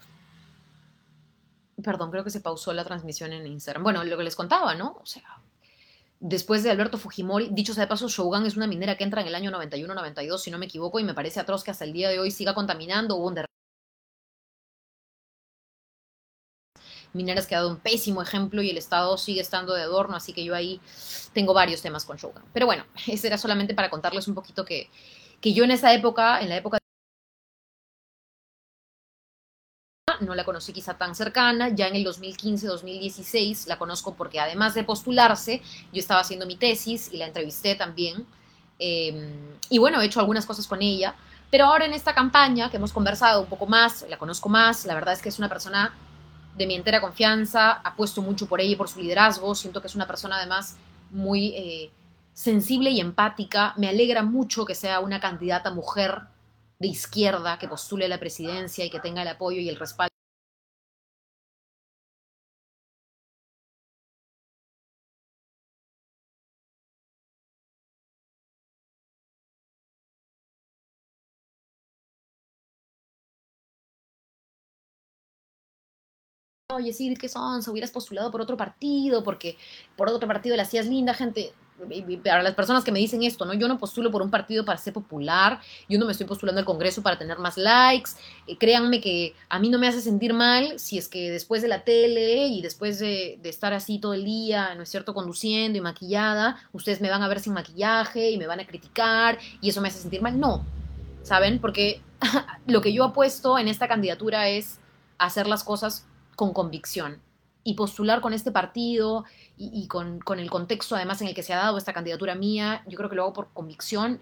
[1.83, 3.83] Perdón, creo que se pausó la transmisión en Instagram.
[3.83, 4.97] Bueno, lo que les contaba, ¿no?
[5.01, 5.39] O sea,
[6.19, 9.27] después de Alberto Fujimori, dicho sea de paso, Shogun es una minera que entra en
[9.27, 12.09] el año 91-92, si no me equivoco, y me parece atroz que hasta el día
[12.09, 13.15] de hoy siga contaminando.
[13.15, 13.35] Hubo un
[17.13, 20.33] Mineras que ha dado un pésimo ejemplo y el Estado sigue estando de adorno, así
[20.33, 20.79] que yo ahí
[21.33, 22.43] tengo varios temas con Shogun.
[22.53, 24.89] Pero bueno, ese era solamente para contarles un poquito que,
[25.41, 26.79] que yo en esa época, en la época
[30.21, 34.83] no la conocí quizá tan cercana, ya en el 2015-2016 la conozco porque además de
[34.83, 35.61] postularse,
[35.93, 38.25] yo estaba haciendo mi tesis y la entrevisté también.
[38.79, 39.33] Eh,
[39.69, 41.15] y bueno, he hecho algunas cosas con ella,
[41.51, 44.93] pero ahora en esta campaña que hemos conversado un poco más, la conozco más, la
[44.93, 45.93] verdad es que es una persona
[46.59, 49.95] de mi entera confianza, apuesto mucho por ella y por su liderazgo, siento que es
[49.95, 50.75] una persona además
[51.09, 51.89] muy eh,
[52.33, 56.23] sensible y empática, me alegra mucho que sea una candidata mujer
[56.77, 60.18] de izquierda que postule la presidencia y que tenga el apoyo y el respaldo.
[76.71, 77.63] Oye, sí, ¿qué son?
[77.63, 79.57] Se hubieras postulado por otro partido, porque
[79.97, 81.51] por otro partido la hacías linda, gente
[82.23, 83.55] para las personas que me dicen esto, ¿no?
[83.55, 86.65] Yo no postulo por un partido para ser popular, yo no me estoy postulando al
[86.65, 88.11] Congreso para tener más likes,
[88.59, 91.83] créanme que a mí no me hace sentir mal si es que después de la
[91.83, 95.81] tele y después de, de, estar así todo el día, ¿no es cierto?, conduciendo y
[95.81, 99.81] maquillada, ustedes me van a ver sin maquillaje y me van a criticar y eso
[99.81, 100.39] me hace sentir mal.
[100.39, 100.63] No,
[101.23, 101.59] ¿saben?
[101.59, 102.01] Porque
[102.67, 104.79] lo que yo apuesto en esta candidatura es
[105.17, 106.05] hacer las cosas
[106.39, 107.21] con convicción
[107.65, 109.25] y postular con este partido
[109.57, 112.95] y, con, el contexto además en el que se ha dado esta candidatura mía, yo
[112.95, 114.21] creo que lo hago por convicción.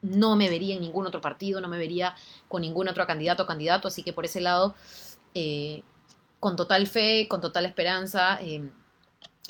[0.00, 2.14] No me vería en ningún otro partido, no me vería
[2.48, 4.76] con ningún otro candidato o candidato, así que por ese lado,
[5.34, 5.82] eh,
[6.40, 8.70] con total fe, con total esperanza, eh,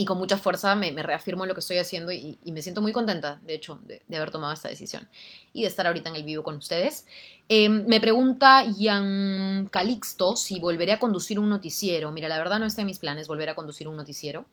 [0.01, 2.93] y con mucha fuerza me, reafirmo en lo que estoy haciendo y, me siento muy
[2.93, 5.09] contenta, de hecho, de, haber tomado esta decisión
[5.53, 7.05] y de estar ahorita en el vivo con ustedes.
[7.49, 12.13] Em, me pregunta Ian Calixto si volveré a conducir un noticiero.
[12.13, 14.47] Mira, la verdad no está en mis planes volver a conducir un noticiero.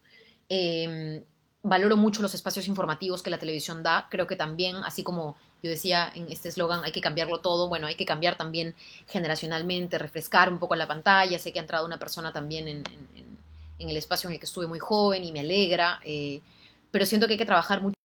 [0.49, 1.23] Em,
[1.61, 4.07] valoro mucho los espacios informativos que la televisión da.
[4.09, 7.69] Creo que también, así como yo decía en este eslogan, hay que cambiarlo todo.
[7.69, 8.73] Bueno, hay que cambiar también
[9.07, 11.37] generacionalmente, refrescar un poco la pantalla.
[11.37, 12.83] Sé que ha entrado una persona también en
[13.13, 13.44] en
[13.79, 16.41] el espacio en el que estuve muy joven y me alegra, eh,
[16.91, 17.95] pero siento que hay que trabajar mucho.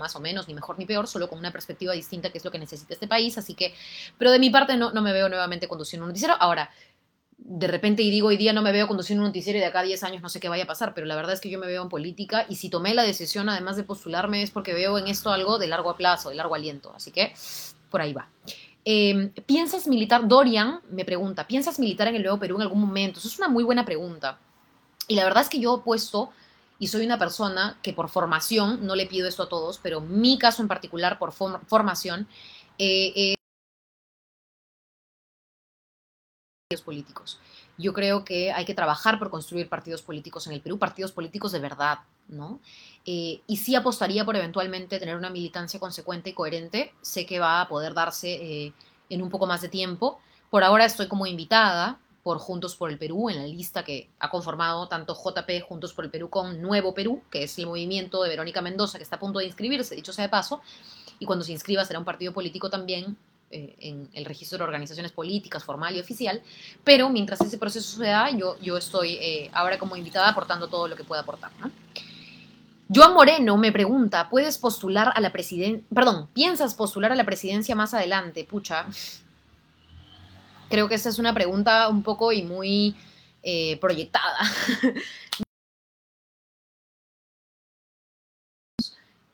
[0.00, 2.50] más o menos, ni mejor ni peor, solo con una perspectiva distinta, que es lo
[2.50, 3.38] que necesita este país.
[3.38, 3.72] Así que,
[4.18, 6.34] pero de mi parte no, no me veo nuevamente conduciendo un noticiero.
[6.40, 6.70] Ahora,
[7.38, 9.80] de repente y digo hoy día no me veo conduciendo un noticiero y de acá
[9.80, 11.58] a 10 años no sé qué vaya a pasar, pero la verdad es que yo
[11.58, 14.98] me veo en política y si tomé la decisión además de postularme es porque veo
[14.98, 16.92] en esto algo de largo plazo, de largo aliento.
[16.94, 17.34] Así que
[17.90, 18.28] por ahí va.
[18.84, 20.28] Em, ¿Piensas militar?
[20.28, 23.18] Dorian me pregunta, ¿piensas militar en el Nuevo Perú en algún momento?
[23.18, 24.38] Eso es una muy buena pregunta.
[25.08, 26.30] Y la verdad es que yo he puesto,
[26.78, 30.38] y soy una persona que por formación, no le pido esto a todos, pero mi
[30.38, 32.28] caso en particular por formación,
[32.78, 33.34] eh,
[36.84, 37.38] políticos.
[37.78, 41.52] Yo creo que hay que trabajar por construir partidos políticos en el Perú, partidos políticos
[41.52, 42.60] de verdad, ¿no?
[43.06, 46.92] Eh, y sí apostaría por eventualmente tener una militancia consecuente y coherente.
[47.02, 48.72] Sé que va a poder darse eh,
[49.10, 50.20] en un poco más de tiempo.
[50.50, 54.30] Por ahora estoy como invitada por Juntos por el Perú en la lista que ha
[54.30, 58.30] conformado tanto JP Juntos por el Perú con Nuevo Perú, que es el movimiento de
[58.30, 60.62] Verónica Mendoza que está a punto de inscribirse, dicho sea de paso,
[61.18, 63.18] y cuando se inscriba será un partido político también
[63.50, 66.40] eh, en el registro de organizaciones políticas formal y oficial,
[66.82, 70.96] pero mientras ese proceso se da, yo, yo estoy ahora como invitada aportando todo lo
[70.96, 71.50] que pueda aportar.
[72.94, 75.84] Joan Moreno me pregunta, ¿puedes postular a la presidencia?
[75.92, 78.44] Perdón, ¿piensas postular a la presidencia más adelante?
[78.44, 78.86] Pucha.
[80.68, 82.94] Creo que esa es una pregunta un poco y muy
[83.42, 84.38] eh, proyectada.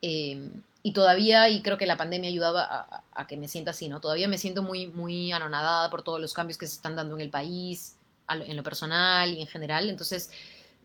[0.03, 3.87] Em, y todavía, y creo que la pandemia ayudaba a, a, que me sienta así,
[3.87, 4.01] ¿no?
[4.01, 7.21] Todavía me siento muy, muy anonadada por todos los cambios que se están dando en
[7.21, 7.99] el país,
[8.31, 9.91] en lo personal y en general.
[9.91, 10.31] Entonces,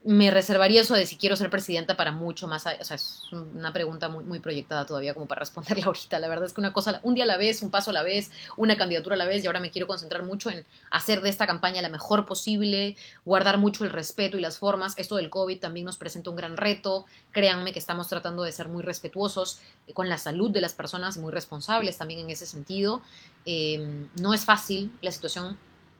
[0.05, 3.73] me reservaría eso de si quiero ser presidenta para mucho más, o sea, es una
[3.73, 6.19] pregunta muy, proyectada todavía como para responderla ahorita.
[6.19, 8.03] La verdad es que una cosa, un día a la vez, un paso a la
[8.03, 11.29] vez, una candidatura a la vez, y ahora me quiero concentrar mucho en hacer de
[11.29, 12.95] esta campaña la mejor posible,
[13.25, 14.93] guardar mucho el respeto y las formas.
[14.97, 17.07] Esto del COVID también nos presenta un gran reto.
[17.31, 19.59] Créanme que estamos tratando de ser muy respetuosos
[19.95, 23.01] con la salud de las personas, muy responsables también en ese sentido.
[23.47, 25.57] Eh, no es fácil la situación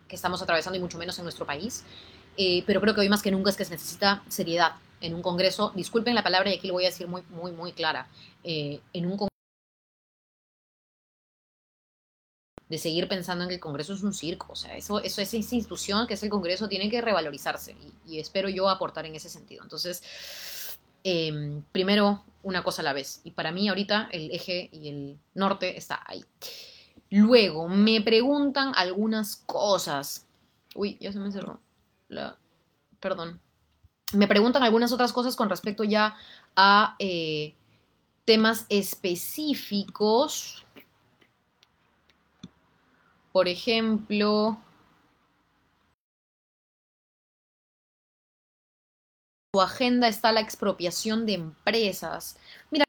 [0.08, 1.84] que estamos atravesando y mucho menos en nuestro país.
[2.38, 5.22] Eh, pero creo que hoy más que nunca es que se necesita seriedad en un
[5.22, 5.72] Congreso.
[5.76, 8.08] Disculpen la palabra y aquí lo voy a decir muy, muy, muy clara.
[8.44, 9.30] Eh, en un Congreso
[12.68, 14.54] de seguir pensando en que el Congreso es un circo.
[14.54, 17.76] O sea, eso, eso esa institución que es el Congreso tiene que revalorizarse
[18.06, 19.64] y, espero yo aportar en ese sentido.
[19.64, 20.04] Entonces,
[21.04, 23.22] em, primero, una cosa a la vez.
[23.24, 26.24] Y para mí ahorita el eje y el norte está ahí.
[27.12, 30.26] Luego, me preguntan algunas cosas.
[30.76, 31.60] Uy, ya se me cerró
[33.00, 33.40] perdón,
[34.14, 36.16] me preguntan algunas otras cosas con respecto ya
[36.56, 37.56] a, eh,
[38.26, 40.66] temas específicos.
[43.32, 44.58] Por ejemplo,
[49.54, 52.38] su agenda está la expropiación de empresas.
[52.72, 52.85] Mira,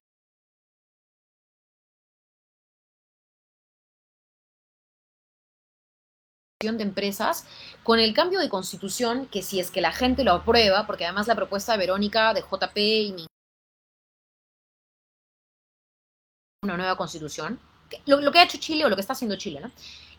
[6.73, 7.47] de empresas
[7.83, 11.29] con el cambio de constitución que si es que la gente lo aprueba, porque además
[11.29, 13.27] la propuesta de Verónica de JP y
[16.63, 17.61] una nueva constitución,
[18.07, 19.71] lo, lo, que ha hecho Chile o lo que está haciendo Chile, ¿no?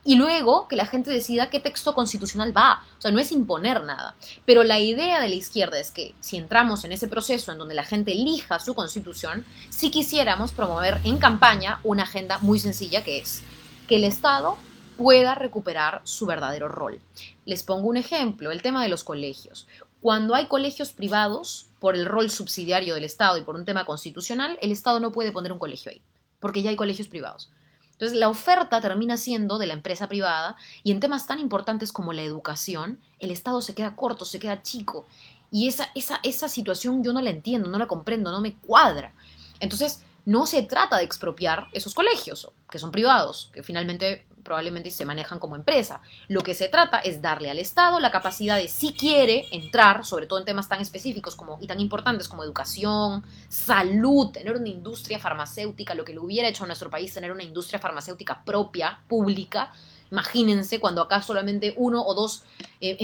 [0.08, 2.82] Y luego que la gente decida qué texto constitucional va.
[2.98, 4.16] O sea, no es imponer nada.
[4.46, 7.76] Pero la idea de la izquierda es que si entramos en ese proceso en donde
[7.76, 13.20] la gente elija su constitución, si quisiéramos promover en campaña una agenda muy sencilla que
[13.20, 13.44] es
[13.90, 14.58] que el Estado
[14.98, 17.00] pueda recuperar su verdadero rol.
[17.46, 19.68] Les pongo un ejemplo, el tema de los colegios.
[20.02, 24.58] Cuando hay colegios privados, por el rol subsidiario del Estado y por un tema constitucional,
[24.62, 26.02] el Estado no puede poner un colegio ahí,
[26.40, 27.52] porque ya hay colegios privados.
[27.92, 32.14] Entonces, la oferta termina siendo de la empresa privada y en temas tan importantes como
[32.14, 35.08] la educación, el Estado se queda corto, se queda chico.
[35.50, 39.14] Y esa, esa, esa situación yo no la entiendo, no la comprendo, no me cuadra.
[39.60, 45.04] Entonces, no se trata de expropiar esos colegios, que son privados, que finalmente probablemente se
[45.04, 46.00] manejan como empresa.
[46.30, 50.26] Lo que se trata es darle al Estado la capacidad de, si quiere, entrar, sobre
[50.26, 55.20] todo en temas tan específicos como, y tan importantes como educación, salud, tener una industria
[55.20, 59.74] farmacéutica, lo que le hubiera hecho a nuestro país tener una industria farmacéutica propia, pública.
[60.12, 62.44] Imagínense cuando acá solamente uno o dos...
[62.80, 63.04] Eh,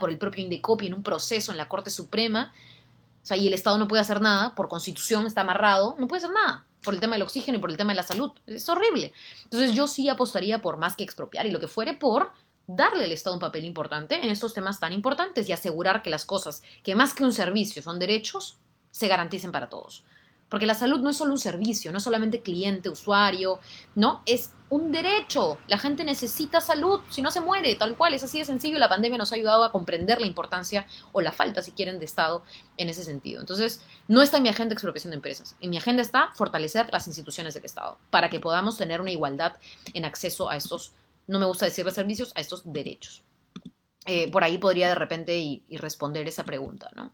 [0.00, 2.52] por el propio Indecopi en un proceso en la Corte Suprema,
[3.22, 6.24] o sea, y el Estado no puede hacer nada, por constitución está amarrado, no puede
[6.24, 8.32] hacer nada por el tema del oxígeno y por el tema de la salud.
[8.46, 9.12] Es horrible.
[9.44, 12.32] Entonces yo sí apostaría por más que expropiar y lo que fuere por
[12.66, 16.24] darle al Estado un papel importante en estos temas tan importantes y asegurar que las
[16.24, 18.58] cosas que más que un servicio son derechos,
[18.90, 20.04] se garanticen para todos.
[20.50, 23.60] Porque la salud no es solo un servicio, no es solamente cliente, usuario,
[23.94, 25.58] no, es un derecho.
[25.68, 28.78] La gente necesita salud, si no se muere, tal cual, es así de sencillo.
[28.78, 32.04] La pandemia nos ha ayudado a comprender la importancia o la falta, si quieren, de
[32.04, 32.42] Estado
[32.76, 33.40] en ese sentido.
[33.40, 35.54] Entonces, no está en mi agenda expropiación de empresas.
[35.60, 39.54] En mi agenda está fortalecer las instituciones del Estado para que podamos tener una igualdad
[39.94, 40.92] en acceso a estos,
[41.28, 43.22] no me gusta decir servicios, a estos derechos.
[44.04, 47.12] Eh, por ahí podría de repente y responder esa pregunta, ¿no?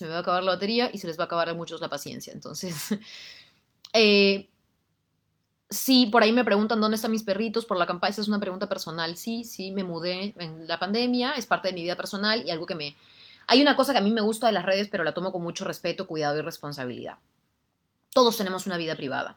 [0.00, 1.82] Se me va a acabar la batería y se les va a acabar a muchos
[1.82, 2.32] la paciencia.
[2.32, 2.74] Entonces,
[3.92, 4.48] eh,
[5.68, 8.12] sí, por ahí me preguntan dónde están mis perritos por la campaña.
[8.12, 9.18] Esa es una pregunta personal.
[9.18, 12.64] Sí, sí, me mudé en la pandemia, es parte de mi vida personal y algo
[12.64, 12.96] que me...
[13.46, 15.42] Hay una cosa que a mí me gusta de las redes, pero la tomo con
[15.42, 17.18] mucho respeto, cuidado y responsabilidad.
[18.14, 19.36] Todos tenemos una vida privada.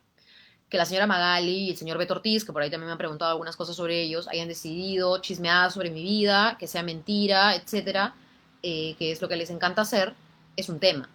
[0.70, 2.98] Que la señora Magali y el señor Beto Ortiz, que por ahí también me han
[2.98, 8.16] preguntado algunas cosas sobre ellos, hayan decidido chismear sobre mi vida, que sea mentira, etcétera,
[8.62, 10.16] eh, que es lo que les encanta hacer
[10.56, 11.10] es un tema.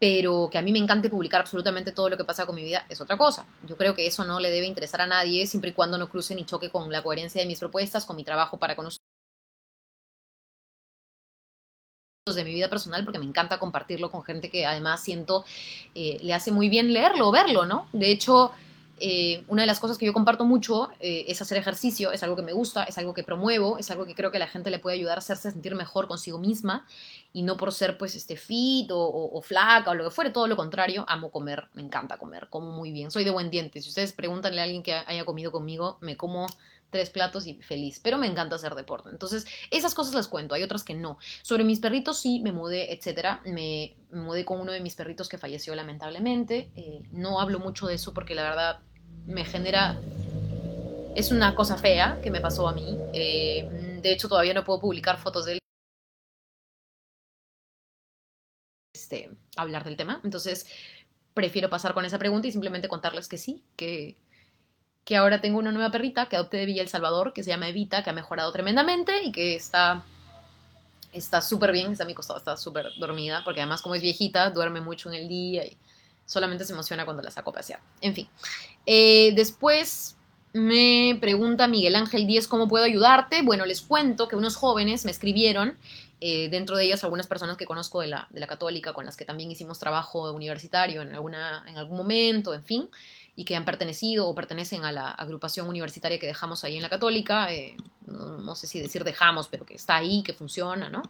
[0.00, 2.86] Pero que a mí me encante publicar absolutamente todo lo que pasa con mi vida
[2.88, 3.46] es otra cosa.
[3.66, 6.34] Yo creo que eso no le debe interesar a nadie siempre y cuando no cruce
[6.34, 9.00] ni choque con la coherencia de mis propuestas, con mi trabajo para conocer
[12.34, 15.44] de mi vida personal porque me encanta compartirlo con gente que además siento
[15.94, 17.88] eh, le hace muy bien leerlo o verlo, ¿no?
[17.92, 18.52] De hecho,
[19.00, 22.36] eh, una de las cosas que yo comparto mucho eh, es hacer ejercicio, es algo
[22.36, 24.78] que me gusta, es algo que promuevo, es algo que creo que la gente le
[24.78, 26.86] puede ayudar a hacerse sentir mejor consigo misma
[27.32, 30.56] y no por ser pues este fit o, flaca o lo que fuere, todo lo
[30.56, 34.12] contrario, amo comer, me encanta comer, como muy bien, soy de buen diente, si ustedes
[34.12, 36.46] pregúntenle a alguien que haya comido conmigo, me como
[36.90, 39.10] tres platos y feliz, pero me encanta hacer deporte.
[39.10, 41.18] Entonces, esas cosas las cuento, hay otras que no.
[41.42, 43.42] Sobre mis perritos sí, me mudé, etcétera.
[43.44, 46.70] Me, mudé con uno de mis perritos que falleció lamentablemente.
[46.76, 48.80] Eh, no hablo mucho de eso porque la verdad
[49.28, 50.00] me genera...
[51.14, 52.96] Es una cosa fea que me pasó a mí.
[53.12, 55.58] Eh, de hecho, todavía no puedo publicar fotos de él.
[58.94, 60.20] Este, hablar del tema.
[60.24, 60.66] Entonces,
[61.34, 64.16] prefiero pasar con esa pregunta y simplemente contarles que sí, que,
[65.04, 67.68] que ahora tengo una nueva perrita que adopté de Villa El Salvador, que se llama
[67.68, 70.04] Evita, que ha mejorado tremendamente y que está
[71.12, 74.50] está súper bien, está a mi costado, está súper dormida, porque además como es viejita,
[74.50, 75.76] duerme mucho en el día y
[76.28, 77.80] solamente se emociona cuando la saco a pasear.
[78.02, 78.28] En fin.
[78.86, 80.16] Eh, después
[80.52, 83.42] me pregunta Miguel Ángel Díez cómo puedo ayudarte.
[83.42, 85.78] Bueno, les cuento que unos jóvenes me escribieron,
[86.20, 89.16] eh, dentro de ellas algunas personas que conozco de la, de la católica, con las
[89.16, 92.90] que también hicimos trabajo universitario en, alguna, en algún momento, en fin,
[93.34, 96.90] y que han pertenecido o pertenecen a la agrupación universitaria que dejamos ahí en la
[96.90, 97.54] católica.
[97.54, 97.74] Eh,
[98.06, 101.02] no, sé si decir dejamos, pero que está ahí, que funciona, ¿no?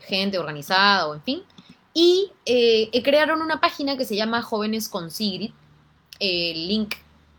[0.00, 1.44] gente organizada o en fin.
[1.92, 5.52] Y eh, crearon una página que se llama Jóvenes con Sigrid.
[6.18, 6.94] El link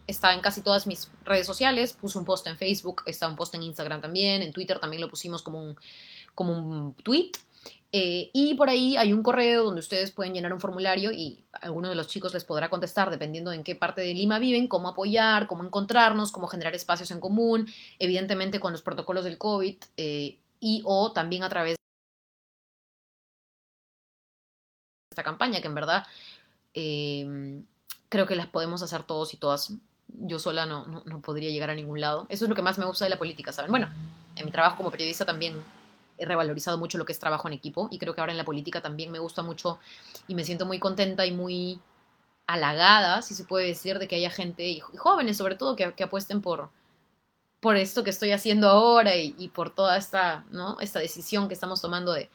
[0.07, 1.93] está en casi todas mis redes sociales.
[1.93, 5.09] Puse un post en Facebook, está un post en Instagram también, en Twitter también lo
[5.09, 5.75] pusimos como un,
[6.35, 7.31] como un tweet.
[7.93, 11.89] Eh, y por ahí hay un correo donde ustedes pueden llenar un formulario y alguno
[11.89, 15.45] de los chicos les podrá contestar, dependiendo en qué parte de Lima viven, cómo apoyar,
[15.45, 17.67] cómo encontrarnos, cómo generar espacios en común,
[17.99, 21.75] evidentemente con los protocolos del COVID eh, y o también a través
[25.21, 26.05] esta campaña, que en verdad
[26.73, 27.63] eh,
[28.09, 29.73] creo que las podemos hacer todos y todas.
[30.07, 32.25] Yo sola no, no, podría llegar a ningún lado.
[32.29, 33.71] Eso es lo que más me gusta de la política, ¿saben?
[33.71, 33.89] Bueno,
[34.35, 35.63] en mi trabajo como periodista también
[36.17, 38.43] he revalorizado mucho lo que es trabajo en equipo y creo que ahora en la
[38.43, 39.79] política también me gusta mucho
[40.27, 41.79] y me siento muy contenta y muy
[42.45, 46.03] halagada, si se puede decir, de que haya gente, y jóvenes sobre todo, que, que
[46.03, 46.69] apuesten por,
[47.61, 50.77] por esto que estoy haciendo ahora y, y, por toda esta, ¿no?
[50.79, 52.29] esta decisión que estamos tomando de,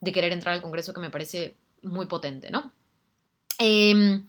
[0.00, 1.56] de, querer entrar al Congreso que me parece
[1.86, 2.72] muy potente, ¿no?
[3.58, 4.22] Eh,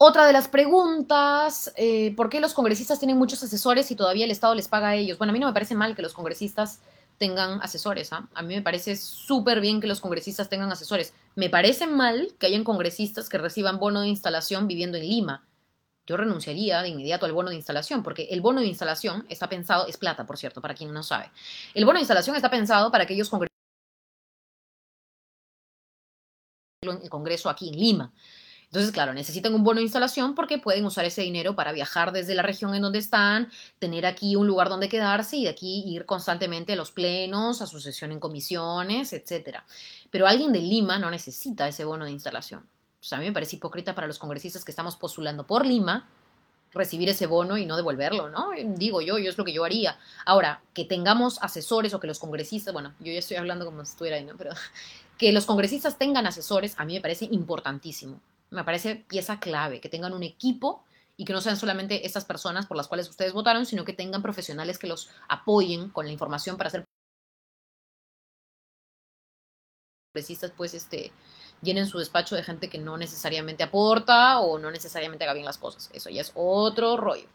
[0.00, 4.30] otra de las preguntas, eh, ¿por qué los congresistas tienen muchos asesores y todavía el
[4.30, 5.18] Estado les paga a ellos?
[5.18, 6.78] Bueno, a mí no me parece mal que los congresistas
[7.18, 8.12] tengan asesores.
[8.12, 8.28] ¿ah?
[8.32, 11.14] A mí me parece súper bien que los congresistas tengan asesores.
[11.34, 15.44] Me parece mal que hayan congresistas que reciban bono de instalación viviendo en Lima.
[16.06, 19.88] Yo renunciaría de inmediato al bono de instalación, porque el bono de instalación está pensado,
[19.88, 21.32] es plata, por cierto, para quien no sabe.
[21.74, 23.57] El bono de instalación está pensado para aquellos congresistas
[26.92, 28.12] el Congreso aquí en Lima.
[28.66, 32.34] Entonces, claro, necesitan un bono de instalación porque pueden usar ese dinero para viajar desde
[32.34, 36.04] la región en donde están, tener aquí un lugar donde quedarse y de aquí ir
[36.04, 39.60] constantemente a los plenos, a su sesión en comisiones, etc.
[40.10, 42.66] Pero alguien de Lima no necesita ese bono de instalación.
[43.00, 46.06] O a mí me parece hipócrita para los congresistas que estamos postulando por Lima
[46.72, 48.50] recibir ese bono y no devolverlo, ¿no?
[48.76, 49.98] Digo yo, yo es lo que yo haría.
[50.26, 53.92] Ahora, que tengamos asesores o que los congresistas, bueno, yo ya estoy hablando como si
[53.92, 54.36] estuviera ahí, ¿no?
[54.36, 54.50] Pero
[55.18, 59.88] que los congresistas tengan asesores a mí me parece importantísimo me parece pieza clave, que
[59.88, 60.84] tengan un equipo
[61.16, 64.22] y que no sean solamente estas personas por las cuales ustedes votaron, sino que tengan
[64.22, 66.84] profesionales que los apoyen con la información para hacer
[70.12, 71.12] congresistas, pues este
[71.60, 75.58] llenen su despacho de gente que no necesariamente aporta o no necesariamente haga bien las
[75.58, 75.90] cosas.
[75.92, 77.28] Eso ya es otro rollo.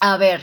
[0.00, 0.42] A ver,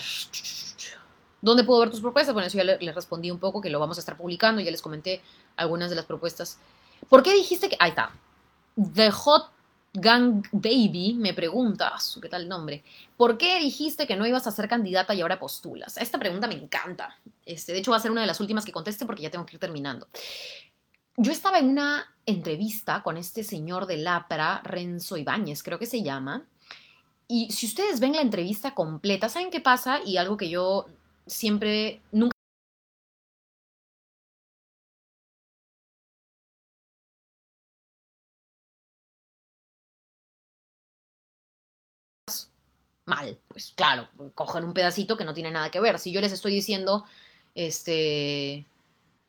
[1.43, 2.33] ¿dónde puedo ver tus propuestas?
[2.33, 4.81] Bueno, eso ya les respondí un poco, que lo vamos a estar publicando, ya les
[4.81, 5.21] comenté
[5.57, 6.57] algunas de las propuestas.
[7.09, 7.75] ¿Por qué dijiste que...
[7.79, 8.11] Ahí está.
[8.95, 9.51] The Hot
[9.93, 12.83] Gang Baby me pregunta, ¿qué tal el nombre?
[13.15, 15.97] ¿Por qué dijiste que no ibas a ser candidata y ahora postulas?
[15.97, 17.15] Esta pregunta me encanta.
[17.45, 19.45] Este, de hecho, va a ser una de las últimas que conteste porque ya tengo
[19.45, 20.07] que ir terminando.
[21.17, 26.01] Yo estaba en una entrevista con este señor de Lapra, Renzo Ibáñez, creo que se
[26.01, 26.47] llama.
[27.27, 29.99] Y si ustedes ven la entrevista completa, ¿saben qué pasa?
[30.03, 30.87] Y algo que yo
[31.27, 32.33] siempre, nunca
[43.05, 43.37] mal.
[43.47, 45.99] Pues claro, cogen un pedacito que no tiene nada que ver.
[45.99, 47.05] Si yo les estoy diciendo,
[47.55, 48.65] este,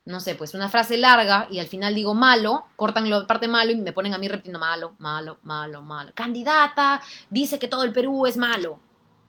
[0.05, 3.71] no sé, pues una frase larga y al final digo malo, cortan la parte malo
[3.71, 6.11] y me ponen a mí repitiendo malo, malo, malo, malo.
[6.15, 8.79] Candidata dice que todo el Perú es malo.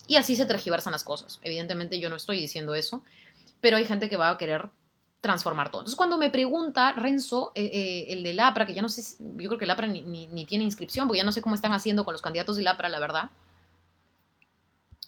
[0.06, 1.40] Y así se tergiversan las cosas.
[1.42, 3.02] Evidentemente yo no estoy diciendo eso,
[3.60, 4.70] pero hay gente que va a querer
[5.20, 5.80] transformar todo.
[5.82, 9.48] Entonces cuando me pregunta Renzo, eh, eh, el de Lapra, que ya no sé, yo
[9.48, 12.04] creo que Lapra ni, ni, ni tiene inscripción, porque ya no sé cómo están haciendo
[12.04, 13.30] con los candidatos de Lapra, la verdad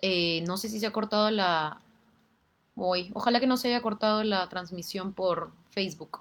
[0.03, 1.81] eh, no sé si se ha cortado la...
[2.77, 3.11] Hoy.
[3.15, 6.21] Ojalá que no se haya cortado la transmisión por Facebook.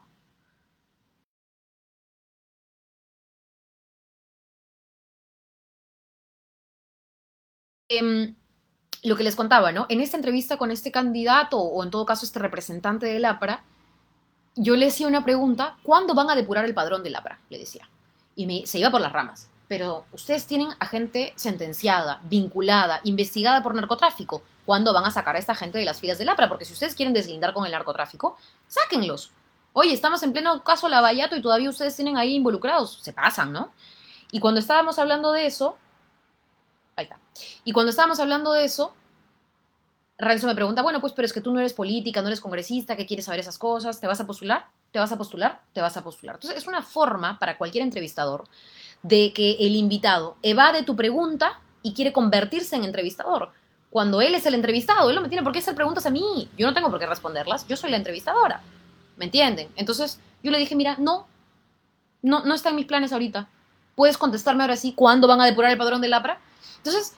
[7.90, 8.34] Eh,
[9.04, 9.86] lo que les contaba, ¿no?
[9.90, 13.64] En esta entrevista con este candidato, o en todo caso este representante del APRA,
[14.56, 17.40] yo le hacía una pregunta, ¿cuándo van a depurar el padrón del APRA?
[17.50, 17.90] Le decía.
[18.36, 23.62] Y me, se iba por las ramas pero ustedes tienen a gente sentenciada, vinculada, investigada
[23.62, 24.42] por narcotráfico.
[24.66, 26.48] ¿Cuándo van a sacar a esta gente de las filas del APRA?
[26.48, 28.38] Porque si ustedes quieren deslindar con el narcotráfico,
[28.68, 29.32] sáquenlos.
[29.74, 33.00] Oye, estamos en pleno caso Lavallato y todavía ustedes tienen ahí involucrados.
[33.02, 33.72] Se pasan, ¿no?
[34.32, 35.78] Y cuando estábamos hablando de eso,
[36.98, 37.20] ahí está.
[37.64, 38.94] Y cuando estábamos hablando de eso,
[40.18, 42.96] Renzo me pregunta, bueno, pues, pero es que tú no eres política, no eres congresista,
[42.96, 44.02] ¿qué quieres saber esas cosas?
[44.02, 44.66] ¿Te vas a postular?
[44.92, 45.62] ¿Te vas a postular?
[45.74, 46.36] ¿Te vas a postular?
[46.36, 48.46] Entonces, es una forma para cualquier entrevistador
[49.04, 53.52] de que el invitado evade tu pregunta y quiere convertirse en entrevistador.
[53.92, 56.50] Cuando él es el entrevistado, él no me tiene por qué hacer preguntas a mí.
[56.58, 57.68] Yo no tengo por qué responderlas.
[57.68, 58.62] Yo soy la entrevistadora.
[59.18, 59.70] ¿Me entienden?
[59.76, 61.28] Entonces yo le dije, mira, no,
[62.22, 63.48] no, no está en mis planes ahorita.
[63.96, 66.40] ¿Puedes contestarme ahora sí cuándo van a depurar el padrón del APRA?
[66.88, 67.16] Entonces,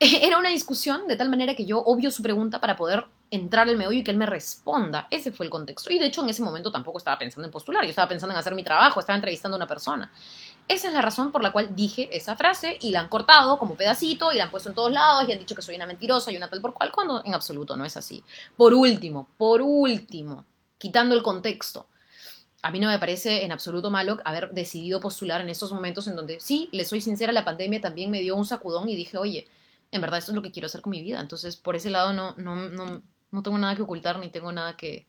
[0.00, 3.76] era una discusión de tal manera que yo obvio su pregunta para poder entrar al
[3.76, 5.08] meollo y que él me responda.
[5.10, 5.92] Ese fue el contexto.
[5.92, 8.38] Y de hecho en ese momento tampoco estaba pensando en postular, yo estaba pensando en
[8.38, 10.10] hacer mi trabajo, estaba entrevistando a una persona.
[10.66, 13.74] Esa es la razón por la cual dije esa frase y la han cortado como
[13.74, 16.32] pedacito y la han puesto en todos lados y han dicho que soy una mentirosa
[16.32, 18.22] y una tal por cual, cuando en absoluto no es así.
[18.56, 20.44] Por último, por último,
[20.78, 21.86] quitando el contexto,
[22.64, 26.16] a mí no me parece en absoluto malo haber decidido postular en estos momentos en
[26.16, 29.46] donde, sí, le soy sincera, la pandemia también me dio un sacudón y dije, oye,
[29.90, 31.20] en verdad esto es lo que quiero hacer con mi vida.
[31.20, 34.78] Entonces, por ese lado no, no, no, no tengo nada que ocultar ni tengo nada
[34.78, 35.06] que,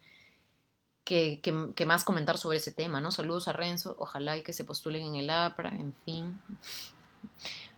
[1.06, 1.40] que,
[1.74, 3.10] que, más comentar sobre ese tema, ¿no?
[3.10, 6.42] Saludos a Renzo, ojalá y que se postulen en el APRA, en fin.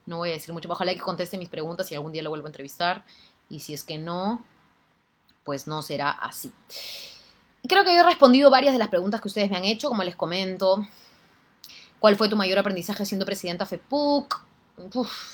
[0.08, 2.32] No voy a decir mucho, ojalá y que conteste mis preguntas y algún día lo
[2.32, 3.06] vuelvo a entrevistar.
[3.48, 4.44] Y si es que no,
[5.44, 6.52] pues no será así.
[7.68, 10.15] Creo que he respondido varias de las preguntas que ustedes me han hecho, como les
[10.15, 10.88] comento.
[11.99, 14.47] ¿Cuál fue tu mayor aprendizaje siendo presidenta FEPUC?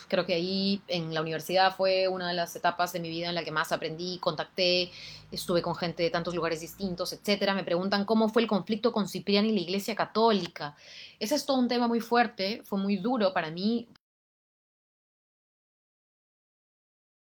[0.07, 3.35] creo que ahí en la universidad fue una de las etapas de mi vida en
[3.35, 4.89] la que más aprendí, contacté,
[5.31, 7.53] estuve con gente de tantos lugares distintos, etcétera.
[7.53, 10.77] Me preguntan cómo fue el conflicto con Cipriani y la Iglesia Católica.
[11.19, 13.89] Ese es todo un tema muy fuerte, fue muy duro para mí.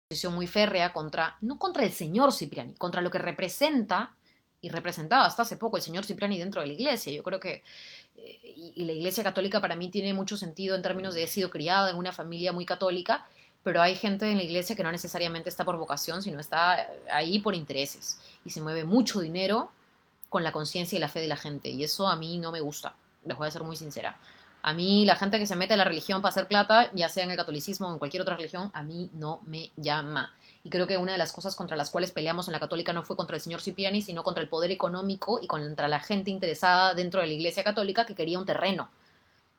[0.08, 4.14] Posición muy férrea contra, no contra el señor Cipriani, contra lo que representa
[4.62, 7.12] y representaba hasta hace poco el señor Cipriani dentro de la iglesia.
[7.12, 7.62] Yo creo que
[8.16, 11.50] eh, y, la iglesia católica para mí tiene mucho sentido en términos de he sido
[11.50, 13.26] criada en una familia muy católica,
[13.64, 17.40] pero hay gente en la iglesia que no necesariamente está por vocación, sino está ahí
[17.40, 19.70] por intereses y se mueve mucho dinero
[20.28, 22.60] con la conciencia y la fe de la gente y eso a mí no me
[22.60, 22.94] gusta,
[23.24, 24.16] les voy a ser muy sincera.
[24.62, 27.24] A mí la gente que se mete a la religión para hacer plata, ya sea
[27.24, 30.32] en el catolicismo o en cualquier otra religión, a mí no me llama.
[30.64, 33.02] Y creo que una de las cosas contra las cuales peleamos en la católica no
[33.02, 36.94] fue contra el señor Cipriani, sino contra el poder económico y contra la gente interesada
[36.94, 38.90] dentro de la iglesia católica que quería un terreno.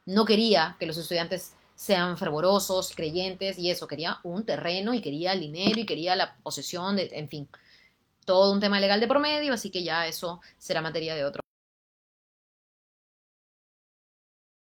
[0.06, 5.34] No quería que los estudiantes sean fervorosos, creyentes y eso, quería un terreno y quería
[5.34, 7.50] el dinero y quería la posesión de, en fin,
[8.26, 11.44] todo un tema legal de promedio, así que ya eso será materia de otro.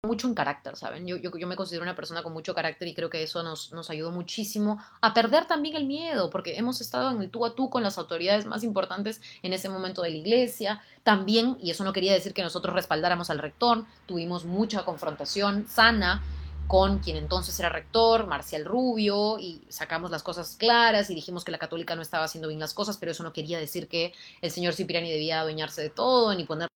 [0.08, 1.06] Mucho en carácter, ¿saben?
[1.06, 3.90] Yo, yo, me considero una persona con mucho carácter y creo que eso nos, nos
[3.90, 7.70] ayudó muchísimo a perder también el miedo, porque hemos estado en el tú a tú
[7.70, 10.82] con las autoridades más importantes en ese momento de la iglesia.
[11.04, 16.24] También, y eso no quería decir que nosotros respaldáramos al rector, tuvimos mucha confrontación sana
[16.68, 21.52] con quien entonces era rector, Marcial Rubio, y sacamos las cosas claras y dijimos que
[21.52, 24.52] la católica no estaba haciendo bien las cosas, pero eso no quería decir que el
[24.52, 26.68] señor Cipriani debía adueñarse de todo ni poner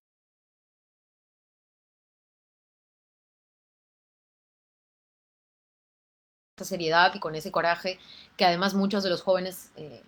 [6.66, 8.00] seriedad y con ese coraje
[8.38, 10.02] que además muchos de los jóvenes eh,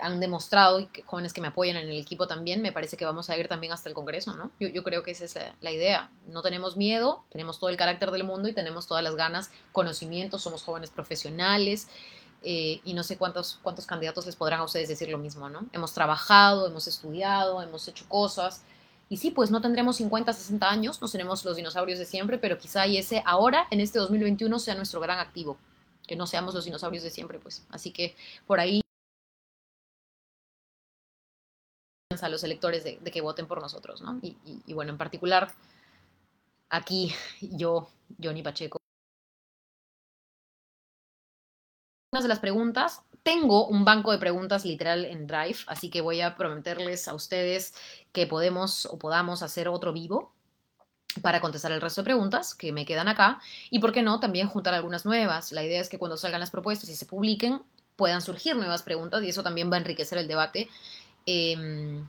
[0.00, 3.04] han demostrado y que, jóvenes que me apoyan en el equipo también, me parece que
[3.04, 4.50] vamos a ir también hasta el Congreso, ¿no?
[4.58, 6.10] Yo, yo creo que esa es la, idea.
[6.26, 10.42] No tenemos miedo, tenemos todo el carácter del mundo y tenemos todas las ganas, conocimientos,
[10.42, 11.88] somos jóvenes profesionales.
[12.42, 15.66] Eh, y no sé cuántos, cuántos candidatos les podrán a ustedes decir lo mismo, ¿no?
[15.72, 18.62] Hemos trabajado, hemos estudiado, hemos hecho cosas,
[19.08, 22.58] y sí, pues no tendremos 50, 60 años, no seremos los dinosaurios de siempre, pero
[22.58, 25.58] quizá y ese ahora, en este 2021, sea nuestro gran activo,
[26.06, 27.66] que no seamos los dinosaurios de siempre, pues.
[27.70, 28.14] Así que
[28.46, 28.80] por ahí
[32.20, 34.18] a los electores de, que voten por nosotros, ¿no?
[34.22, 34.36] Y,
[34.66, 35.52] y bueno, en particular,
[36.68, 37.88] aquí yo,
[38.22, 38.78] Johnny Pacheco.
[42.10, 46.36] De las preguntas tengo un banco de preguntas literal en Drive, así que voy a
[46.36, 47.74] prometerles a ustedes
[48.12, 50.32] que podemos o podamos hacer otro vivo
[51.20, 53.40] para contestar el resto de preguntas que me quedan acá
[53.70, 55.52] y, por qué no, también juntar algunas nuevas.
[55.52, 57.60] La idea es que cuando salgan las propuestas y se publiquen
[57.96, 60.70] puedan surgir nuevas preguntas y eso también va a enriquecer el debate.
[61.26, 62.08] Em,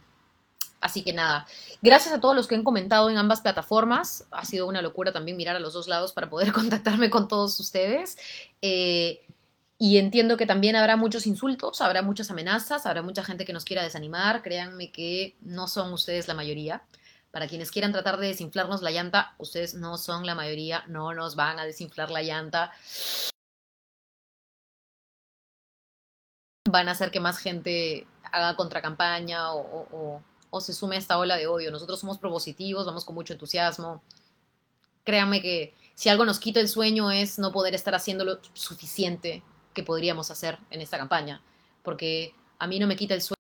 [0.80, 1.46] así que nada,
[1.82, 4.26] gracias a todos los que han comentado en ambas plataformas.
[4.32, 7.60] Ha sido una locura también mirar a los dos lados para poder contactarme con todos
[7.60, 8.18] ustedes.
[8.62, 9.26] Eh,
[9.82, 13.64] y entiendo que también habrá muchos insultos, habrá muchas amenazas, habrá mucha gente que nos
[13.64, 14.44] quiera desanimar.
[14.44, 16.84] Créanme que no son ustedes la mayoría.
[17.32, 21.38] Para quienes quieran tratar de desinflarnos la llanta, ustedes no son la mayoría, no nos
[21.38, 22.74] van a desinflar la llanta.
[26.70, 31.38] Van a hacer que más gente haga contracampaña o, o se sume a esta ola
[31.38, 31.72] de odio.
[31.72, 34.04] Nosotros somos propositivos, vamos con mucho entusiasmo.
[35.06, 39.42] Créanme que si algo nos quita el sueño es no poder estar haciendo lo suficiente
[39.80, 41.42] que podríamos hacer en esta campaña,
[41.84, 43.40] porque a mí no me quita el sueño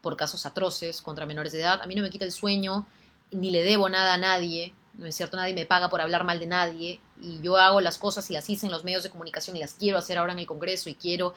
[0.00, 2.86] por casos atroces contra menores de edad, a mí no me quita el sueño,
[3.32, 6.38] ni le debo nada a nadie, no es cierto, nadie me paga por hablar mal
[6.38, 9.56] de nadie, y yo hago las cosas y las hice en los medios de comunicación
[9.56, 11.34] y las quiero hacer ahora en el Congreso y quiero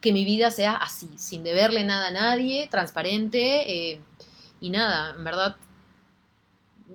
[0.00, 4.00] que mi vida sea así, sin deberle nada a nadie, transparente, eh,
[4.60, 5.56] y nada, en verdad,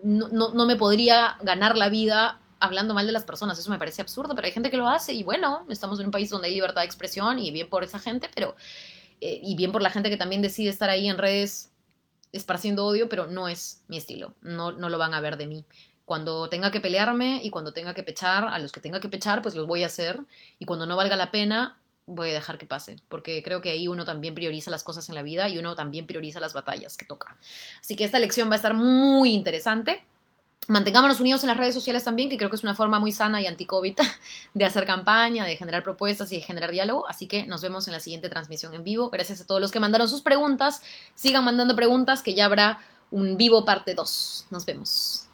[0.04, 3.58] no, no, no me podría ganar la vida hablando mal de las personas.
[3.60, 6.12] Eso me parece absurdo, pero hay gente que lo hace y bueno, estamos en un
[6.12, 8.56] país donde hay libertad de expresión y bien por esa gente, pero...
[9.20, 11.72] Eh, y bien por la gente que también decide estar ahí en redes
[12.32, 14.36] esparciendo odio, pero no es mi estilo.
[14.42, 15.66] No, no lo van a ver de mí.
[16.06, 19.42] Cuando tenga que pelearme y cuando tenga que pechar, a los que tenga que pechar,
[19.42, 20.20] pues los voy a hacer.
[20.60, 23.88] Y cuando no valga la pena, voy a dejar que pase, porque creo que ahí
[23.90, 27.06] uno también prioriza las cosas en la vida y uno también prioriza las batallas que
[27.06, 27.38] toca.
[27.82, 30.06] Así que esta lección va a estar muy interesante.
[30.68, 33.42] Mantengámonos unidos en las redes sociales también, que creo que es una forma muy sana
[33.42, 33.98] y anti-COVID
[34.54, 37.08] de hacer campaña, de generar propuestas y de generar diálogo.
[37.08, 39.10] Así que nos vemos en la siguiente transmisión en vivo.
[39.10, 40.82] Gracias a todos los que mandaron sus preguntas.
[41.16, 42.80] Sigan mandando preguntas, que ya habrá
[43.12, 44.48] un vivo parte 2.
[44.50, 45.27] Nos vemos.